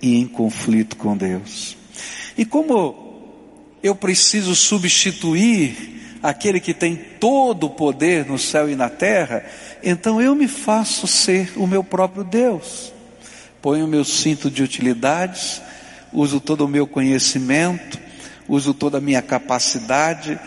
e 0.00 0.16
em 0.16 0.26
conflito 0.26 0.96
com 0.96 1.16
Deus. 1.16 1.76
E 2.36 2.44
como 2.44 3.08
eu 3.82 3.94
preciso 3.94 4.54
substituir 4.54 6.18
aquele 6.22 6.60
que 6.60 6.74
tem 6.74 6.96
todo 6.96 7.66
o 7.66 7.70
poder 7.70 8.26
no 8.26 8.38
céu 8.38 8.68
e 8.68 8.74
na 8.74 8.88
terra, 8.88 9.44
então 9.82 10.20
eu 10.20 10.34
me 10.34 10.48
faço 10.48 11.06
ser 11.06 11.52
o 11.56 11.66
meu 11.66 11.84
próprio 11.84 12.24
Deus. 12.24 12.92
Ponho 13.62 13.84
o 13.84 13.88
meu 13.88 14.04
cinto 14.04 14.50
de 14.50 14.62
utilidades, 14.62 15.60
uso 16.12 16.40
todo 16.40 16.64
o 16.64 16.68
meu 16.68 16.86
conhecimento, 16.86 17.98
uso 18.48 18.72
toda 18.72 18.98
a 18.98 19.00
minha 19.00 19.20
capacidade, 19.20 20.38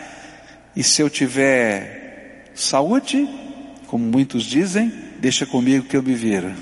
e 0.74 0.82
se 0.82 1.02
eu 1.02 1.10
tiver 1.10 2.50
saúde, 2.54 3.28
como 3.86 4.04
muitos 4.04 4.44
dizem, 4.44 4.92
deixa 5.18 5.44
comigo 5.44 5.86
que 5.86 5.96
eu 5.96 6.02
me 6.02 6.14
vira. 6.14 6.56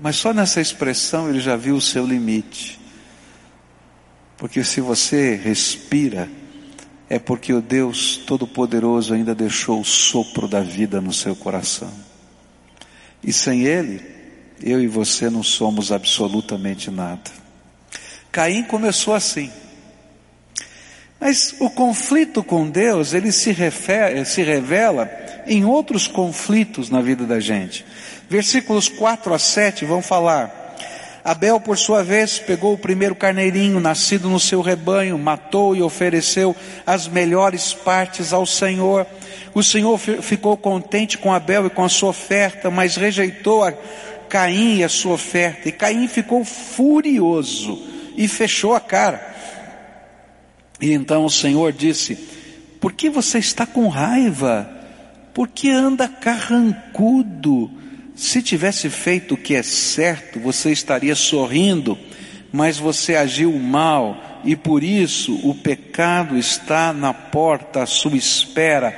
Mas 0.00 0.16
só 0.16 0.32
nessa 0.32 0.60
expressão 0.60 1.28
ele 1.28 1.40
já 1.40 1.54
viu 1.54 1.76
o 1.76 1.80
seu 1.80 2.06
limite. 2.06 2.80
Porque 4.36 4.64
se 4.64 4.80
você 4.80 5.36
respira, 5.36 6.28
é 7.08 7.18
porque 7.18 7.52
o 7.52 7.60
Deus 7.60 8.16
Todo-Poderoso 8.16 9.14
ainda 9.14 9.34
deixou 9.34 9.80
o 9.80 9.84
sopro 9.84 10.48
da 10.48 10.60
vida 10.60 11.00
no 11.00 11.12
seu 11.12 11.36
coração. 11.36 11.92
E 13.22 13.32
sem 13.32 13.62
Ele, 13.62 14.00
eu 14.62 14.80
e 14.80 14.88
você 14.88 15.28
não 15.30 15.42
somos 15.42 15.92
absolutamente 15.92 16.90
nada. 16.90 17.30
Caim 18.32 18.64
começou 18.64 19.14
assim. 19.14 19.52
Mas 21.24 21.54
o 21.60 21.70
conflito 21.70 22.42
com 22.42 22.68
Deus, 22.68 23.14
ele 23.14 23.30
se, 23.30 23.52
refere, 23.52 24.24
se 24.24 24.42
revela 24.42 25.08
em 25.46 25.64
outros 25.64 26.08
conflitos 26.08 26.90
na 26.90 27.00
vida 27.00 27.24
da 27.24 27.38
gente. 27.38 27.86
Versículos 28.28 28.88
4 28.88 29.32
a 29.32 29.38
7 29.38 29.84
vão 29.84 30.02
falar. 30.02 30.74
Abel, 31.22 31.60
por 31.60 31.78
sua 31.78 32.02
vez, 32.02 32.40
pegou 32.40 32.74
o 32.74 32.78
primeiro 32.78 33.14
carneirinho 33.14 33.78
nascido 33.78 34.28
no 34.28 34.40
seu 34.40 34.60
rebanho, 34.60 35.16
matou 35.16 35.76
e 35.76 35.80
ofereceu 35.80 36.56
as 36.84 37.06
melhores 37.06 37.72
partes 37.72 38.32
ao 38.32 38.44
Senhor. 38.44 39.06
O 39.54 39.62
Senhor 39.62 39.96
ficou 39.98 40.56
contente 40.56 41.16
com 41.16 41.32
Abel 41.32 41.66
e 41.66 41.70
com 41.70 41.84
a 41.84 41.88
sua 41.88 42.08
oferta, 42.08 42.68
mas 42.68 42.96
rejeitou 42.96 43.62
a 43.62 43.72
Caim 44.28 44.78
e 44.78 44.84
a 44.84 44.88
sua 44.88 45.12
oferta. 45.12 45.68
E 45.68 45.72
Caim 45.72 46.08
ficou 46.08 46.44
furioso 46.44 47.80
e 48.16 48.26
fechou 48.26 48.74
a 48.74 48.80
cara. 48.80 49.31
E 50.82 50.92
então 50.92 51.24
o 51.24 51.30
Senhor 51.30 51.72
disse: 51.72 52.18
Por 52.80 52.92
que 52.92 53.08
você 53.08 53.38
está 53.38 53.64
com 53.64 53.86
raiva? 53.86 54.68
Por 55.32 55.48
que 55.48 55.70
anda 55.70 56.08
carrancudo? 56.08 57.70
Se 58.16 58.42
tivesse 58.42 58.90
feito 58.90 59.34
o 59.34 59.36
que 59.36 59.54
é 59.54 59.62
certo, 59.62 60.40
você 60.40 60.72
estaria 60.72 61.14
sorrindo, 61.14 61.96
mas 62.52 62.78
você 62.78 63.14
agiu 63.14 63.52
mal 63.58 64.42
e 64.44 64.56
por 64.56 64.82
isso 64.82 65.34
o 65.48 65.54
pecado 65.54 66.36
está 66.36 66.92
na 66.92 67.14
porta 67.14 67.84
à 67.84 67.86
sua 67.86 68.16
espera. 68.16 68.94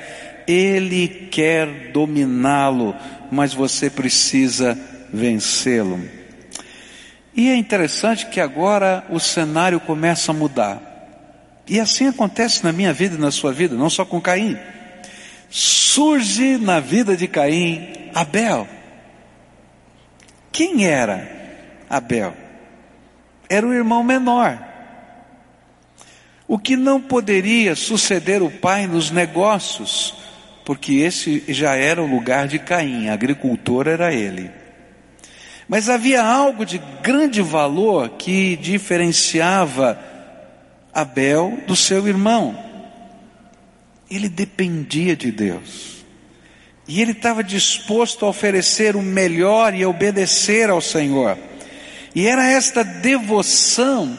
Ele 0.49 1.07
quer 1.31 1.93
dominá-lo, 1.93 2.97
mas 3.31 3.55
você 3.55 3.89
precisa 3.91 4.77
vencê-lo. 5.13 6.01
E 7.37 7.49
é 7.49 7.57
interessante 7.57 8.27
que 8.27 8.41
agora 8.41 9.05
o 9.11 9.21
cenário 9.21 9.81
começa 9.81 10.33
a 10.33 10.35
mudar. 10.35 10.94
E 11.67 11.81
assim 11.81 12.09
acontece 12.09 12.63
na 12.63 12.73
minha 12.73 12.93
vida 12.93 13.17
e 13.17 13.19
na 13.19 13.31
sua 13.31 13.53
vida, 13.53 13.75
não 13.75 13.89
só 13.89 14.05
com 14.05 14.21
Caim. 14.21 14.59
Surge 15.49 16.59
na 16.59 16.81
vida 16.81 17.17
de 17.17 17.27
Caim 17.27 18.11
Abel. 18.15 18.69
Quem 20.53 20.87
era 20.87 21.31
Abel? 21.89 22.35
Era 23.49 23.67
o 23.67 23.73
irmão 23.73 24.03
menor. 24.03 24.59
O 26.47 26.59
que 26.59 26.77
não 26.77 27.01
poderia 27.01 27.75
suceder 27.75 28.43
o 28.43 28.51
pai 28.51 28.87
nos 28.87 29.11
negócios, 29.11 30.15
porque 30.65 30.95
esse 30.95 31.43
já 31.49 31.75
era 31.75 32.03
o 32.03 32.07
lugar 32.07 32.47
de 32.47 32.59
Caim, 32.59 33.09
agricultor 33.09 33.89
era 33.89 34.13
ele. 34.13 34.51
Mas 35.67 35.89
havia 35.89 36.23
algo 36.23 36.67
de 36.67 36.79
grande 37.03 37.41
valor 37.41 38.11
que 38.11 38.57
diferenciava 38.57 39.99
Abel 40.95 41.59
do 41.67 41.75
seu 41.75 42.07
irmão. 42.07 42.57
Ele 44.11 44.29
dependia 44.29 45.17
de 45.17 45.33
Deus. 45.33 46.05
E 46.87 47.01
ele 47.01 47.13
estava 47.13 47.43
disposto 47.43 48.25
a 48.25 48.29
oferecer 48.29 48.95
o 48.95 49.03
melhor 49.03 49.75
e 49.75 49.83
a 49.83 49.89
obedecer 49.89 50.71
ao 50.71 50.81
Senhor. 50.81 51.39
E 52.15 52.27
era 52.27 52.49
esta 52.49 52.85
devoção 52.85 54.19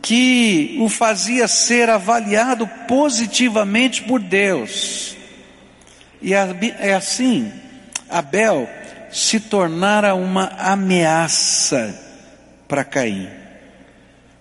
que 0.00 0.76
o 0.80 0.88
fazia 0.88 1.48
ser 1.48 1.90
avaliado 1.90 2.66
positivamente 2.86 4.02
por 4.04 4.20
Deus. 4.20 5.16
E 6.22 6.32
é 6.32 6.94
assim, 6.94 7.52
Abel 8.08 8.68
se 9.10 9.40
tornara 9.40 10.14
uma 10.14 10.46
ameaça 10.58 11.94
para 12.68 12.84
Caim, 12.84 13.28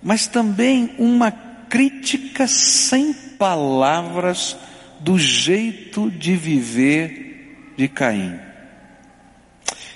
mas 0.01 0.27
também 0.27 0.93
uma 0.97 1.31
crítica 1.69 2.47
sem 2.47 3.13
palavras 3.13 4.55
do 4.99 5.17
jeito 5.17 6.09
de 6.09 6.35
viver 6.35 7.73
de 7.77 7.87
Caim. 7.87 8.39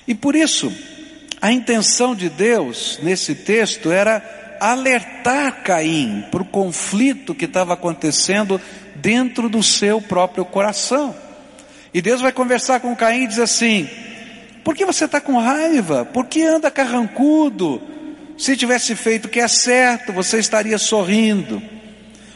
E 0.08 0.14
por 0.14 0.36
isso, 0.36 0.72
a 1.42 1.52
intenção 1.52 2.16
de 2.16 2.30
Deus 2.30 3.00
nesse 3.02 3.36
texto 3.36 3.92
era 3.92 4.58
alertar 4.60 5.64
Caim 5.64 6.26
para 6.30 6.42
o 6.42 6.46
conflito 6.46 7.34
que 7.34 7.46
estava 7.46 7.74
acontecendo 7.74 8.60
dentro 8.96 9.48
do 9.48 9.64
seu 9.64 10.02
próprio 10.02 10.44
coração. 10.44 11.16
E 11.94 12.02
Deus 12.02 12.22
vai 12.22 12.32
conversar 12.32 12.80
com 12.80 12.96
Caim 12.96 13.24
e 13.24 13.28
diz 13.28 13.40
assim: 13.40 13.90
Por 14.64 14.76
que 14.76 14.86
você 14.86 15.06
está 15.06 15.22
com 15.22 15.40
raiva? 15.40 16.06
Por 16.06 16.26
que 16.26 16.44
anda 16.44 16.70
carrancudo? 16.70 17.82
Se 18.40 18.56
tivesse 18.56 18.96
feito 18.96 19.26
o 19.26 19.30
que 19.30 19.42
é 19.42 19.50
certo, 19.50 20.14
você 20.14 20.40
estaria 20.40 20.78
sorrindo. 20.78 21.62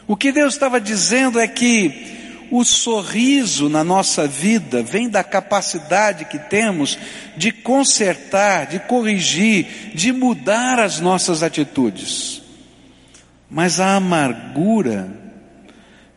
O 0.05 0.17
que 0.17 0.33
Deus 0.33 0.53
estava 0.53 0.81
dizendo 0.81 1.39
é 1.39 1.47
que 1.47 2.45
o 2.51 2.65
sorriso 2.65 3.69
na 3.69 3.85
nossa 3.85 4.27
vida 4.27 4.83
vem 4.83 5.07
da 5.07 5.23
capacidade 5.23 6.25
que 6.25 6.37
temos 6.37 6.99
de 7.37 7.53
consertar, 7.53 8.67
de 8.67 8.79
corrigir, 8.79 9.91
de 9.95 10.11
mudar 10.11 10.77
as 10.77 10.99
nossas 10.99 11.41
atitudes. 11.41 12.41
Mas 13.49 13.79
a 13.79 13.95
amargura 13.95 15.09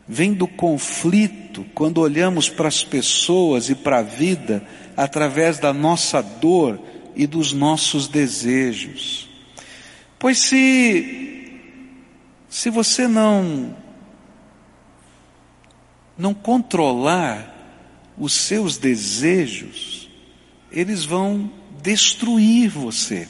vem 0.05 0.33
do 0.33 0.49
conflito 0.49 1.65
quando 1.73 2.01
olhamos 2.01 2.49
para 2.49 2.67
as 2.67 2.83
pessoas 2.83 3.69
e 3.69 3.75
para 3.75 3.99
a 3.99 4.03
vida 4.03 4.61
através 4.97 5.59
da 5.59 5.71
nossa 5.71 6.21
dor 6.21 6.77
e 7.15 7.25
dos 7.25 7.53
nossos 7.53 8.09
desejos. 8.09 9.26
Pois 10.19 10.39
se, 10.39 11.61
se 12.49 12.69
você 12.69 13.07
não 13.07 13.75
não 16.17 16.33
controlar 16.33 17.53
os 18.17 18.33
seus 18.33 18.77
desejos, 18.77 20.09
eles 20.71 21.05
vão 21.05 21.51
destruir 21.81 22.69
você. 22.69 23.27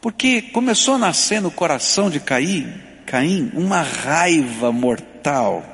Porque 0.00 0.42
começou 0.42 0.94
a 0.94 0.98
nascer 0.98 1.40
no 1.40 1.50
coração 1.50 2.10
de 2.10 2.18
Caim, 2.18 2.72
Caim, 3.06 3.50
uma 3.54 3.82
raiva 3.82 4.72
mortal, 4.72 5.64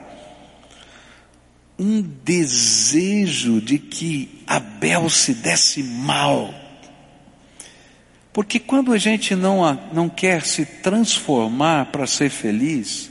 um 1.79 2.03
desejo 2.03 3.61
de 3.61 3.79
que 3.79 4.43
Abel 4.47 5.09
se 5.09 5.35
desse 5.35 5.83
mal. 5.83 6.66
Porque 8.37 8.61
quando 8.61 8.93
a 8.93 8.99
gente 8.99 9.35
não, 9.35 9.63
não 9.95 10.11
quer 10.11 10.45
se 10.45 10.67
transformar 10.67 11.87
para 11.87 12.07
ser 12.07 12.29
feliz, 12.29 13.11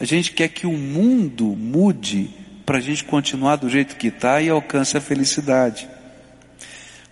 a 0.00 0.06
gente 0.06 0.32
quer 0.32 0.48
que 0.48 0.66
o 0.66 0.72
mundo 0.72 1.44
mude 1.44 2.30
para 2.64 2.78
a 2.78 2.80
gente 2.80 3.04
continuar 3.04 3.56
do 3.56 3.68
jeito 3.68 3.96
que 3.96 4.06
está 4.06 4.40
e 4.40 4.48
alcance 4.48 4.96
a 4.96 5.00
felicidade. 5.02 5.86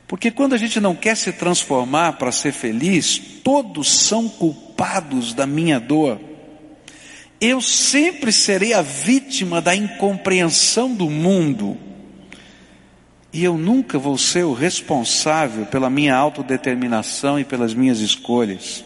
Porque 0.09 0.31
quando 0.31 0.55
a 0.55 0.57
gente 0.57 0.81
não 0.81 0.97
quer 0.97 1.15
se 1.15 1.33
transformar 1.33 2.15
para 2.15 2.33
ser 2.33 2.55
feliz, 2.55 3.21
todos 3.45 3.93
são 3.93 4.27
culpados 4.27 5.35
da 5.35 5.47
minha 5.47 5.79
dor. 5.79 6.19
Eu 7.39 7.61
sempre 7.61 8.33
serei 8.33 8.73
a 8.73 8.81
vítima 8.81 9.61
da 9.61 9.77
incompreensão 9.77 10.95
do 10.95 11.11
mundo. 11.11 11.77
E 13.33 13.45
eu 13.45 13.57
nunca 13.57 13.99
vou 13.99 14.19
ser 14.19 14.45
o 14.45 14.53
responsável 14.53 15.67
pela 15.67 15.89
minha 15.89 16.17
autodeterminação 16.17 17.39
e 17.39 17.45
pelas 17.45 17.73
minhas 17.73 18.01
escolhas. 18.01 18.85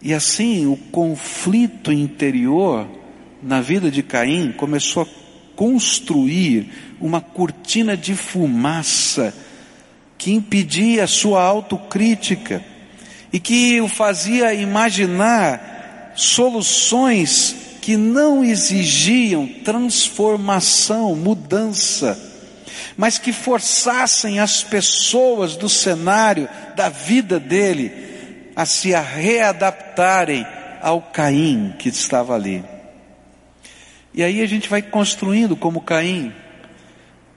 E 0.00 0.14
assim 0.14 0.66
o 0.66 0.76
conflito 0.76 1.92
interior 1.92 2.86
na 3.42 3.60
vida 3.60 3.90
de 3.90 4.02
Caim 4.02 4.52
começou 4.52 5.02
a 5.02 5.06
construir 5.56 6.70
uma 7.00 7.20
cortina 7.20 7.96
de 7.96 8.14
fumaça 8.14 9.34
que 10.16 10.32
impedia 10.32 11.04
a 11.04 11.08
sua 11.08 11.42
autocrítica 11.42 12.64
e 13.32 13.40
que 13.40 13.80
o 13.80 13.88
fazia 13.88 14.54
imaginar 14.54 16.12
soluções 16.14 17.56
que 17.80 17.96
não 17.96 18.44
exigiam 18.44 19.46
transformação, 19.64 21.14
mudança, 21.14 22.35
mas 22.96 23.18
que 23.18 23.32
forçassem 23.32 24.38
as 24.38 24.62
pessoas 24.62 25.56
do 25.56 25.68
cenário 25.68 26.48
da 26.74 26.88
vida 26.88 27.38
dele 27.38 27.92
a 28.54 28.64
se 28.64 28.90
readaptarem 28.90 30.46
ao 30.80 31.02
Caim 31.02 31.74
que 31.78 31.88
estava 31.88 32.34
ali. 32.34 32.64
E 34.14 34.22
aí 34.22 34.40
a 34.40 34.46
gente 34.46 34.68
vai 34.68 34.80
construindo 34.80 35.54
como 35.54 35.82
Caim 35.82 36.32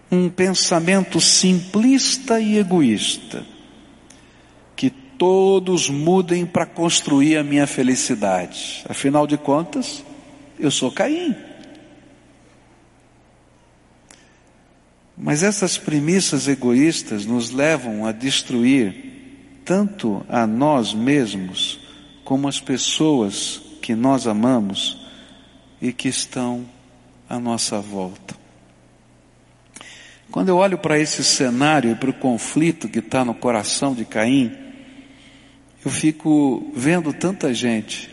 um 0.10 0.30
pensamento 0.30 1.20
simplista 1.20 2.40
e 2.40 2.58
egoísta. 2.58 3.46
todos 5.20 5.90
mudem 5.90 6.46
para 6.46 6.66
construir 6.66 7.36
a 7.36 7.44
minha 7.44 7.68
felicidade. 7.68 8.86
Afinal 8.88 9.28
de 9.28 9.38
contas, 9.38 10.02
eu 10.58 10.72
sou 10.72 10.90
Caim. 10.90 11.36
Mas 15.22 15.44
essas 15.44 15.78
premissas 15.78 16.48
egoístas 16.48 17.26
nos 17.26 17.52
levam 17.52 18.06
a 18.06 18.14
destruir 18.14 19.10
tanto 19.66 20.26
a 20.30 20.48
nós 20.48 20.94
mesmos, 20.94 21.78
como 22.24 22.48
as 22.48 22.62
pessoas 22.62 23.62
que 23.82 23.94
nós 23.94 24.26
amamos 24.26 25.06
e 25.82 25.92
que 25.92 26.08
estão 26.08 26.66
à 27.30 27.38
nossa 27.38 27.82
volta. 27.82 28.34
Quando 30.32 30.50
eu 30.50 30.58
olho 30.58 30.78
para 30.78 30.98
esse 30.98 31.24
cenário 31.24 31.92
e 31.92 31.96
para 31.96 32.12
o 32.12 32.14
conflito 32.14 32.88
que 32.88 33.00
está 33.00 33.26
no 33.26 33.34
coração 33.34 33.94
de 33.94 34.06
Caim, 34.06 34.56
eu 35.84 35.92
fico 35.92 36.72
vendo 36.74 37.12
tanta 37.12 37.54
gente. 37.54 38.10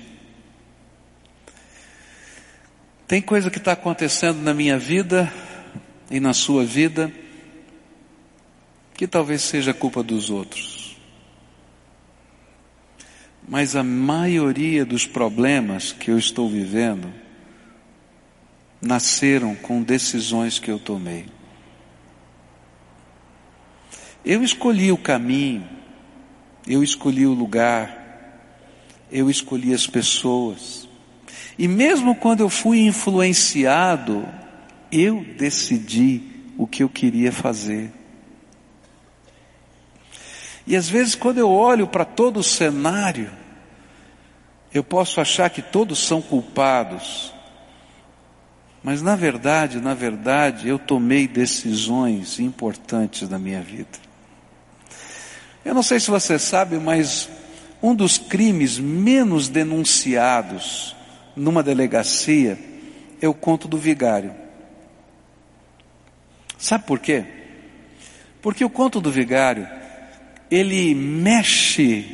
Tem 3.06 3.22
coisa 3.22 3.50
que 3.50 3.58
está 3.58 3.72
acontecendo 3.72 4.42
na 4.42 4.52
minha 4.52 4.76
vida 4.76 5.32
e 6.10 6.20
na 6.20 6.32
sua 6.32 6.64
vida 6.64 7.12
que 8.94 9.06
talvez 9.06 9.42
seja 9.42 9.74
culpa 9.74 10.02
dos 10.02 10.30
outros. 10.30 10.96
Mas 13.48 13.76
a 13.76 13.82
maioria 13.82 14.84
dos 14.84 15.06
problemas 15.06 15.92
que 15.92 16.10
eu 16.10 16.18
estou 16.18 16.48
vivendo 16.48 17.12
nasceram 18.80 19.54
com 19.54 19.82
decisões 19.82 20.58
que 20.58 20.70
eu 20.70 20.78
tomei. 20.78 21.26
Eu 24.24 24.42
escolhi 24.42 24.90
o 24.90 24.98
caminho, 24.98 25.68
eu 26.66 26.82
escolhi 26.82 27.26
o 27.26 27.32
lugar, 27.32 28.06
eu 29.10 29.30
escolhi 29.30 29.72
as 29.72 29.86
pessoas. 29.86 30.88
E 31.56 31.68
mesmo 31.68 32.14
quando 32.16 32.40
eu 32.40 32.48
fui 32.48 32.80
influenciado, 32.80 34.26
eu 34.90 35.24
decidi 35.36 36.22
o 36.56 36.66
que 36.66 36.82
eu 36.82 36.88
queria 36.88 37.32
fazer. 37.32 37.90
E 40.66 40.74
às 40.74 40.88
vezes, 40.88 41.14
quando 41.14 41.38
eu 41.38 41.50
olho 41.50 41.86
para 41.86 42.04
todo 42.04 42.40
o 42.40 42.44
cenário, 42.44 43.30
eu 44.74 44.82
posso 44.82 45.20
achar 45.20 45.48
que 45.48 45.62
todos 45.62 45.98
são 45.98 46.20
culpados. 46.20 47.32
Mas 48.82 49.00
na 49.00 49.16
verdade, 49.16 49.80
na 49.80 49.94
verdade, 49.94 50.68
eu 50.68 50.78
tomei 50.78 51.26
decisões 51.26 52.38
importantes 52.40 53.28
na 53.28 53.38
minha 53.38 53.60
vida. 53.60 53.98
Eu 55.64 55.74
não 55.74 55.82
sei 55.82 55.98
se 55.98 56.10
você 56.10 56.38
sabe, 56.38 56.78
mas 56.78 57.28
um 57.82 57.94
dos 57.94 58.18
crimes 58.18 58.78
menos 58.78 59.48
denunciados 59.48 60.94
numa 61.34 61.62
delegacia 61.62 62.58
é 63.20 63.28
o 63.28 63.34
conto 63.34 63.66
do 63.66 63.78
vigário. 63.78 64.45
Sabe 66.58 66.84
por 66.84 66.98
quê? 66.98 67.24
Porque 68.40 68.64
o 68.64 68.70
conto 68.70 69.00
do 69.00 69.10
vigário, 69.10 69.66
ele 70.50 70.94
mexe 70.94 72.04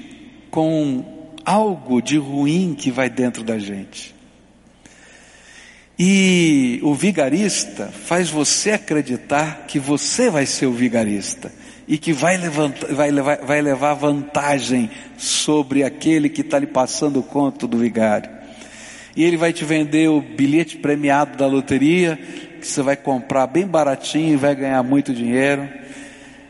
com 0.50 1.35
algo 1.44 2.00
de 2.00 2.16
ruim 2.16 2.74
que 2.78 2.90
vai 2.90 3.11
dentro 3.11 3.42
da 3.42 3.59
gente. 3.59 4.14
E 5.98 6.81
o 6.83 6.94
vigarista 6.94 7.88
faz 7.88 8.31
você 8.31 8.72
acreditar 8.72 9.66
que 9.68 9.78
você 9.78 10.31
vai 10.31 10.46
ser 10.46 10.66
o 10.66 10.72
vigarista 10.72 11.52
e 11.87 11.98
que 11.98 12.12
vai, 12.12 12.37
levantar, 12.37 12.92
vai, 12.92 13.11
levar, 13.11 13.37
vai 13.38 13.61
levar 13.61 13.94
vantagem 13.94 14.90
sobre 15.16 15.85
aquele 15.85 16.28
que 16.28 16.40
está 16.40 16.59
lhe 16.59 16.66
passando 16.66 17.20
o 17.20 17.22
conto 17.22 17.66
do 17.66 17.78
vigário. 17.78 18.31
E 19.14 19.22
ele 19.22 19.37
vai 19.37 19.52
te 19.52 19.64
vender 19.64 20.09
o 20.09 20.22
bilhete 20.22 20.78
premiado 20.78 21.37
da 21.37 21.46
loteria, 21.46 22.18
que 22.62 22.68
você 22.68 22.81
vai 22.81 22.96
comprar 22.96 23.48
bem 23.48 23.66
baratinho 23.66 24.35
e 24.35 24.37
vai 24.37 24.55
ganhar 24.55 24.81
muito 24.85 25.12
dinheiro. 25.12 25.68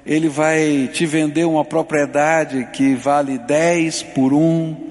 Ele 0.05 0.29
vai 0.29 0.91
te 0.93 1.07
vender 1.07 1.47
uma 1.47 1.65
propriedade 1.65 2.69
que 2.71 2.95
vale 2.95 3.39
10 3.39 4.03
por 4.03 4.35
um, 4.35 4.91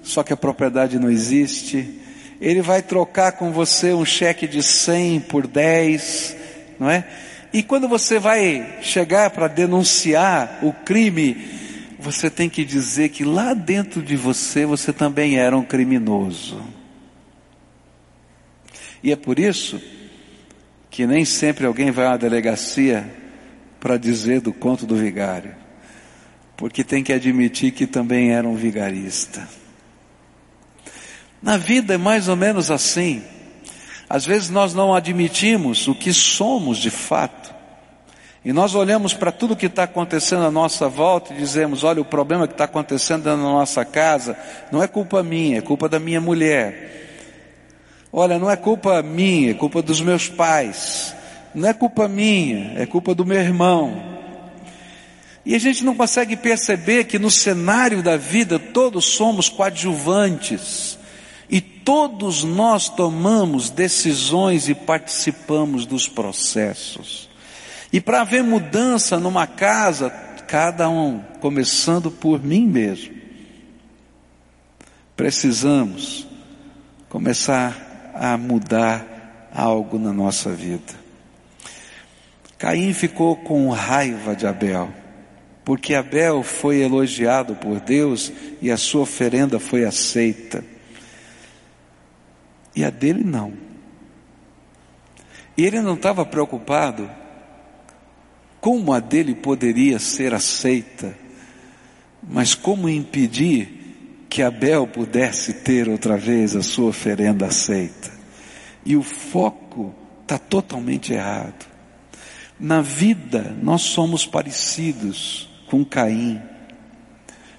só 0.00 0.22
que 0.22 0.32
a 0.32 0.36
propriedade 0.36 0.96
não 0.96 1.10
existe. 1.10 2.00
Ele 2.40 2.62
vai 2.62 2.82
trocar 2.82 3.32
com 3.32 3.50
você 3.50 3.92
um 3.92 4.04
cheque 4.04 4.46
de 4.46 4.62
100 4.62 5.20
por 5.22 5.48
10, 5.48 6.36
não 6.78 6.88
é? 6.88 7.04
E 7.52 7.60
quando 7.60 7.88
você 7.88 8.20
vai 8.20 8.78
chegar 8.80 9.30
para 9.30 9.48
denunciar 9.48 10.60
o 10.62 10.72
crime, 10.72 11.36
você 11.98 12.30
tem 12.30 12.48
que 12.48 12.64
dizer 12.64 13.08
que 13.08 13.24
lá 13.24 13.54
dentro 13.54 14.00
de 14.00 14.14
você 14.14 14.64
você 14.64 14.92
também 14.92 15.36
era 15.36 15.56
um 15.56 15.64
criminoso. 15.64 16.62
E 19.02 19.10
é 19.10 19.16
por 19.16 19.40
isso 19.40 19.80
que 20.94 21.08
nem 21.08 21.24
sempre 21.24 21.66
alguém 21.66 21.90
vai 21.90 22.06
à 22.06 22.16
delegacia 22.16 23.04
para 23.80 23.96
dizer 23.96 24.40
do 24.40 24.52
conto 24.52 24.86
do 24.86 24.94
vigário, 24.94 25.52
porque 26.56 26.84
tem 26.84 27.02
que 27.02 27.12
admitir 27.12 27.72
que 27.72 27.84
também 27.84 28.30
era 28.30 28.48
um 28.48 28.54
vigarista. 28.54 29.48
Na 31.42 31.56
vida 31.56 31.94
é 31.94 31.98
mais 31.98 32.28
ou 32.28 32.36
menos 32.36 32.70
assim. 32.70 33.24
Às 34.08 34.24
vezes 34.24 34.50
nós 34.50 34.72
não 34.72 34.94
admitimos 34.94 35.88
o 35.88 35.96
que 35.96 36.12
somos 36.12 36.78
de 36.78 36.90
fato. 36.90 37.52
E 38.44 38.52
nós 38.52 38.76
olhamos 38.76 39.12
para 39.14 39.32
tudo 39.32 39.56
que 39.56 39.66
está 39.66 39.82
acontecendo 39.82 40.44
à 40.44 40.50
nossa 40.52 40.88
volta 40.88 41.34
e 41.34 41.36
dizemos: 41.36 41.82
olha, 41.82 42.00
o 42.00 42.04
problema 42.04 42.46
que 42.46 42.54
está 42.54 42.66
acontecendo 42.66 43.24
na 43.24 43.36
nossa 43.36 43.84
casa 43.84 44.38
não 44.70 44.80
é 44.80 44.86
culpa 44.86 45.24
minha, 45.24 45.58
é 45.58 45.60
culpa 45.60 45.88
da 45.88 45.98
minha 45.98 46.20
mulher. 46.20 47.03
Olha, 48.16 48.38
não 48.38 48.48
é 48.48 48.54
culpa 48.54 49.02
minha, 49.02 49.50
é 49.50 49.54
culpa 49.54 49.82
dos 49.82 50.00
meus 50.00 50.28
pais. 50.28 51.12
Não 51.52 51.68
é 51.68 51.74
culpa 51.74 52.06
minha, 52.06 52.72
é 52.76 52.86
culpa 52.86 53.12
do 53.12 53.26
meu 53.26 53.40
irmão. 53.40 54.00
E 55.44 55.52
a 55.52 55.58
gente 55.58 55.84
não 55.84 55.96
consegue 55.96 56.36
perceber 56.36 57.06
que 57.06 57.18
no 57.18 57.28
cenário 57.28 58.04
da 58.04 58.16
vida 58.16 58.56
todos 58.56 59.04
somos 59.04 59.48
coadjuvantes. 59.48 60.96
E 61.50 61.60
todos 61.60 62.44
nós 62.44 62.88
tomamos 62.88 63.68
decisões 63.68 64.68
e 64.68 64.76
participamos 64.76 65.84
dos 65.84 66.06
processos. 66.06 67.28
E 67.92 68.00
para 68.00 68.20
haver 68.20 68.44
mudança 68.44 69.18
numa 69.18 69.48
casa, 69.48 70.08
cada 70.46 70.88
um, 70.88 71.18
começando 71.40 72.12
por 72.12 72.40
mim 72.40 72.64
mesmo, 72.64 73.12
precisamos 75.16 76.28
começar 77.08 77.83
a 78.14 78.36
mudar 78.36 79.50
algo 79.52 79.98
na 79.98 80.12
nossa 80.12 80.50
vida. 80.50 81.04
Caim 82.58 82.92
ficou 82.92 83.36
com 83.36 83.68
raiva 83.70 84.34
de 84.34 84.46
Abel, 84.46 84.88
porque 85.64 85.94
Abel 85.94 86.42
foi 86.42 86.80
elogiado 86.80 87.54
por 87.56 87.80
Deus 87.80 88.32
e 88.62 88.70
a 88.70 88.76
sua 88.76 89.02
oferenda 89.02 89.58
foi 89.58 89.84
aceita 89.84 90.64
e 92.74 92.84
a 92.84 92.90
dele 92.90 93.22
não. 93.22 93.52
E 95.56 95.64
ele 95.64 95.80
não 95.80 95.94
estava 95.94 96.24
preocupado 96.26 97.08
como 98.60 98.92
a 98.92 98.98
dele 98.98 99.34
poderia 99.34 99.98
ser 99.98 100.34
aceita, 100.34 101.16
mas 102.22 102.54
como 102.54 102.88
impedir 102.88 103.83
que 104.34 104.42
Abel 104.42 104.84
pudesse 104.88 105.52
ter 105.52 105.88
outra 105.88 106.16
vez 106.16 106.56
a 106.56 106.62
sua 106.64 106.88
oferenda 106.88 107.46
aceita. 107.46 108.10
E 108.84 108.96
o 108.96 109.02
foco 109.04 109.94
está 110.22 110.36
totalmente 110.38 111.12
errado. 111.12 111.64
Na 112.58 112.80
vida, 112.82 113.56
nós 113.62 113.82
somos 113.82 114.26
parecidos 114.26 115.48
com 115.68 115.84
Caim. 115.84 116.42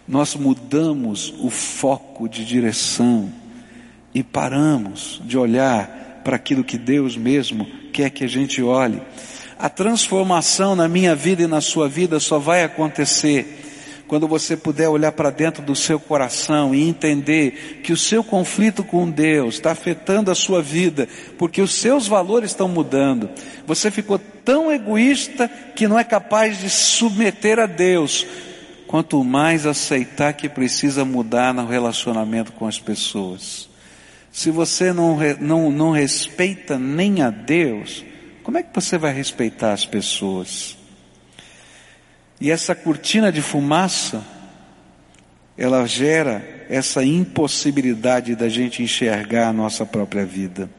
Nós 0.06 0.36
mudamos 0.36 1.34
o 1.40 1.50
foco 1.50 2.28
de 2.28 2.44
direção 2.44 3.32
e 4.14 4.22
paramos 4.22 5.22
de 5.24 5.38
olhar 5.38 6.20
para 6.26 6.36
aquilo 6.36 6.62
que 6.62 6.78
Deus 6.78 7.16
mesmo 7.16 7.66
quer 7.94 8.10
que 8.10 8.26
a 8.26 8.28
gente 8.28 8.62
olhe. 8.62 9.02
A 9.58 9.70
transformação 9.70 10.76
na 10.76 10.90
minha 10.90 11.16
vida 11.16 11.42
e 11.42 11.48
na 11.48 11.62
sua 11.62 11.88
vida 11.88 12.20
só 12.20 12.38
vai 12.38 12.66
acontecer 12.66 13.65
quando 14.08 14.28
você 14.28 14.56
puder 14.56 14.88
olhar 14.88 15.12
para 15.12 15.30
dentro 15.30 15.64
do 15.64 15.76
seu 15.76 16.00
coração 16.00 16.76
e 16.76 16.88
entender 16.88 17.82
que 17.84 17.92
o 17.92 17.98
seu 17.98 18.24
conflito 18.24 18.84
com 18.84 19.10
Deus 19.10 19.56
está 19.56 19.72
afetando 19.72 20.30
a 20.30 20.36
sua 20.36 20.62
vida, 20.62 21.08
porque 21.38 21.62
os 21.62 21.74
seus 21.74 22.08
valores 22.08 22.52
estão 22.52 22.68
mudando. 22.68 23.30
Você 23.66 23.90
ficou 23.90 24.20
tão 24.20 24.72
egoísta 24.72 25.50
que 25.76 25.88
não 25.88 25.98
é 25.98 26.04
capaz 26.04 26.60
de 26.60 26.70
submeter 26.70 27.60
a 27.60 27.66
Deus, 27.66 28.28
quanto 28.88 29.24
mais 29.24 29.66
aceitar 29.66 30.34
que 30.34 30.48
precisa 30.48 31.04
mudar 31.04 31.54
no 31.54 31.66
relacionamento 31.66 32.52
com 32.52 32.68
as 32.68 32.80
pessoas. 32.80 33.68
Se 34.32 34.52
você 34.52 34.94
não, 34.94 35.18
não, 35.40 35.72
não 35.72 35.92
respeita 35.92 36.78
nem 36.78 37.22
a 37.22 37.30
Deus, 37.30 38.06
como 38.44 38.58
é 38.58 38.64
que 38.64 38.76
você 38.76 38.98
vai 38.98 39.14
respeitar 39.14 39.74
as 39.74 39.86
pessoas? 39.86 40.78
E 42.40 42.52
essa 42.52 42.76
cortina 42.76 43.32
de 43.32 43.42
fumaça 43.42 44.24
ela 45.58 45.86
gera 45.86 46.66
essa 46.70 47.04
impossibilidade 47.04 48.36
da 48.36 48.50
gente 48.50 48.84
enxergar 48.84 49.48
a 49.48 49.54
nossa 49.54 49.86
própria 49.86 50.26
vida. 50.26 50.70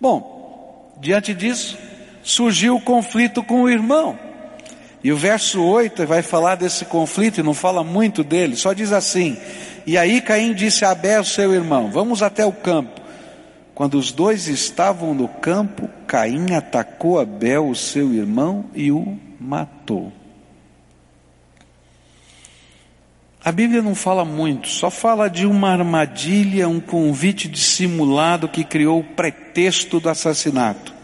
Bom, 0.00 0.92
diante 1.00 1.32
disso, 1.32 1.78
surgiu 2.22 2.76
o 2.76 2.80
conflito 2.80 3.42
com 3.42 3.62
o 3.62 3.70
irmão. 3.70 4.18
E 5.04 5.12
o 5.12 5.16
verso 5.16 5.62
8 5.62 6.06
vai 6.06 6.22
falar 6.22 6.56
desse 6.56 6.84
conflito 6.84 7.38
e 7.38 7.42
não 7.42 7.54
fala 7.54 7.82
muito 7.82 8.22
dele, 8.22 8.56
só 8.56 8.72
diz 8.72 8.92
assim: 8.92 9.36
E 9.84 9.98
aí 9.98 10.20
Caim 10.20 10.54
disse 10.54 10.84
a 10.84 10.90
Abel, 10.90 11.24
seu 11.24 11.52
irmão: 11.52 11.90
Vamos 11.90 12.22
até 12.22 12.44
o 12.46 12.52
campo. 12.52 13.00
Quando 13.74 13.94
os 13.98 14.12
dois 14.12 14.46
estavam 14.48 15.14
no 15.14 15.26
campo, 15.26 15.88
Caim 16.06 16.54
atacou 16.54 17.18
Abel, 17.18 17.68
o 17.68 17.74
seu 17.74 18.12
irmão, 18.12 18.66
e 18.74 18.92
o 18.92 19.18
matou. 19.40 20.12
A 23.44 23.50
Bíblia 23.50 23.82
não 23.82 23.94
fala 23.94 24.24
muito, 24.24 24.68
só 24.68 24.88
fala 24.88 25.28
de 25.28 25.46
uma 25.46 25.70
armadilha, 25.70 26.68
um 26.68 26.78
convite 26.78 27.48
dissimulado 27.48 28.48
que 28.48 28.62
criou 28.62 29.00
o 29.00 29.04
pretexto 29.04 29.98
do 29.98 30.08
assassinato. 30.08 30.94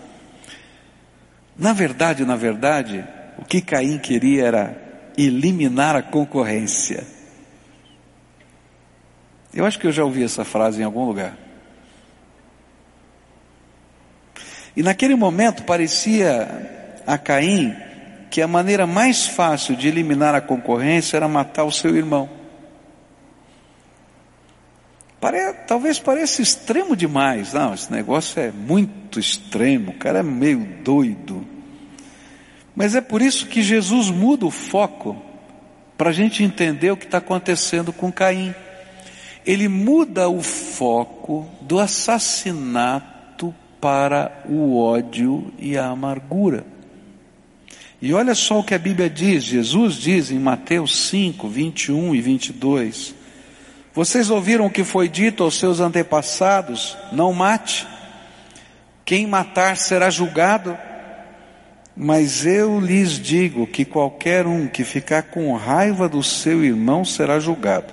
Na 1.57 1.73
verdade, 1.73 2.25
na 2.25 2.37
verdade, 2.37 3.05
o 3.39 3.45
que 3.45 3.61
Caim 3.61 3.99
queria 3.99 4.47
era 4.47 5.13
eliminar 5.19 5.97
a 5.97 6.03
concorrência. 6.03 7.05
Eu 9.53 9.67
acho 9.67 9.81
que 9.81 9.89
eu 9.89 9.93
já 9.93 10.05
ouvi 10.05 10.23
essa 10.23 10.45
frase 10.45 10.81
em 10.81 10.85
algum 10.85 11.05
lugar. 11.05 11.37
E 14.77 14.83
naquele 14.83 15.17
momento 15.17 15.65
parecia 15.65 17.01
a 17.05 17.19
Caim 17.19 17.75
que 18.31 18.43
a 18.43 18.49
maneira 18.49 18.87
mais 18.87 19.27
fácil 19.27 19.77
de 19.77 19.89
eliminar 19.89 20.35
a 20.35 20.41
concorrência 20.41 21.17
era 21.17 21.29
matar 21.29 21.65
o 21.65 21.73
seu 21.73 21.97
irmão. 21.97 22.29
Pare, 25.21 25.53
talvez 25.67 25.99
pareça 25.99 26.43
extremo 26.43 26.95
demais. 26.95 27.53
Não, 27.53 27.75
esse 27.75 27.91
negócio 27.91 28.41
é 28.41 28.53
muito 28.53 29.19
extremo, 29.19 29.91
o 29.91 29.95
cara 29.95 30.21
é 30.21 30.23
meio 30.23 30.65
doido. 30.85 31.45
Mas 32.75 32.95
é 32.95 33.01
por 33.01 33.21
isso 33.21 33.47
que 33.47 33.63
Jesus 33.63 34.11
muda 34.11 34.47
o 34.47 34.51
foco 34.51 35.21
para 35.97 36.11
a 36.11 36.13
gente 36.13 36.45
entender 36.45 36.93
o 36.93 36.97
que 36.97 37.07
está 37.07 37.19
acontecendo 37.19 37.93
com 37.93 38.13
Caim. 38.13 38.55
Ele 39.45 39.67
muda 39.67 40.29
o 40.29 40.41
foco 40.41 41.49
do 41.61 41.81
assassinato 41.81 43.53
para 43.81 44.45
o 44.49 44.79
ódio 44.79 45.53
e 45.59 45.77
a 45.77 45.87
amargura. 45.87 46.78
E 48.01 48.13
olha 48.13 48.35
só 48.35 48.61
o 48.61 48.65
que 48.65 48.75
a 48.75 48.79
Bíblia 48.79 49.11
diz, 49.11 49.43
Jesus 49.43 49.95
diz 49.95 50.31
em 50.31 50.39
Mateus 50.39 51.09
5, 51.09 51.49
21 51.49 52.15
e 52.15 52.21
22. 52.21 53.15
Vocês 53.93 54.31
ouviram 54.31 54.67
o 54.67 54.71
que 54.71 54.85
foi 54.85 55.09
dito 55.09 55.43
aos 55.43 55.59
seus 55.59 55.81
antepassados: 55.81 56.97
não 57.11 57.33
mate, 57.33 57.87
quem 59.05 59.27
matar 59.27 59.77
será 59.77 60.11
julgado. 60.11 60.77
Mas 62.01 62.47
eu 62.47 62.79
lhes 62.79 63.19
digo 63.19 63.67
que 63.67 63.85
qualquer 63.85 64.47
um 64.47 64.69
que 64.69 64.85
ficar 64.85 65.23
com 65.25 65.53
raiva 65.57 66.09
do 66.09 66.23
seu 66.23 66.63
irmão 66.63 67.05
será 67.05 67.41
julgado. 67.41 67.93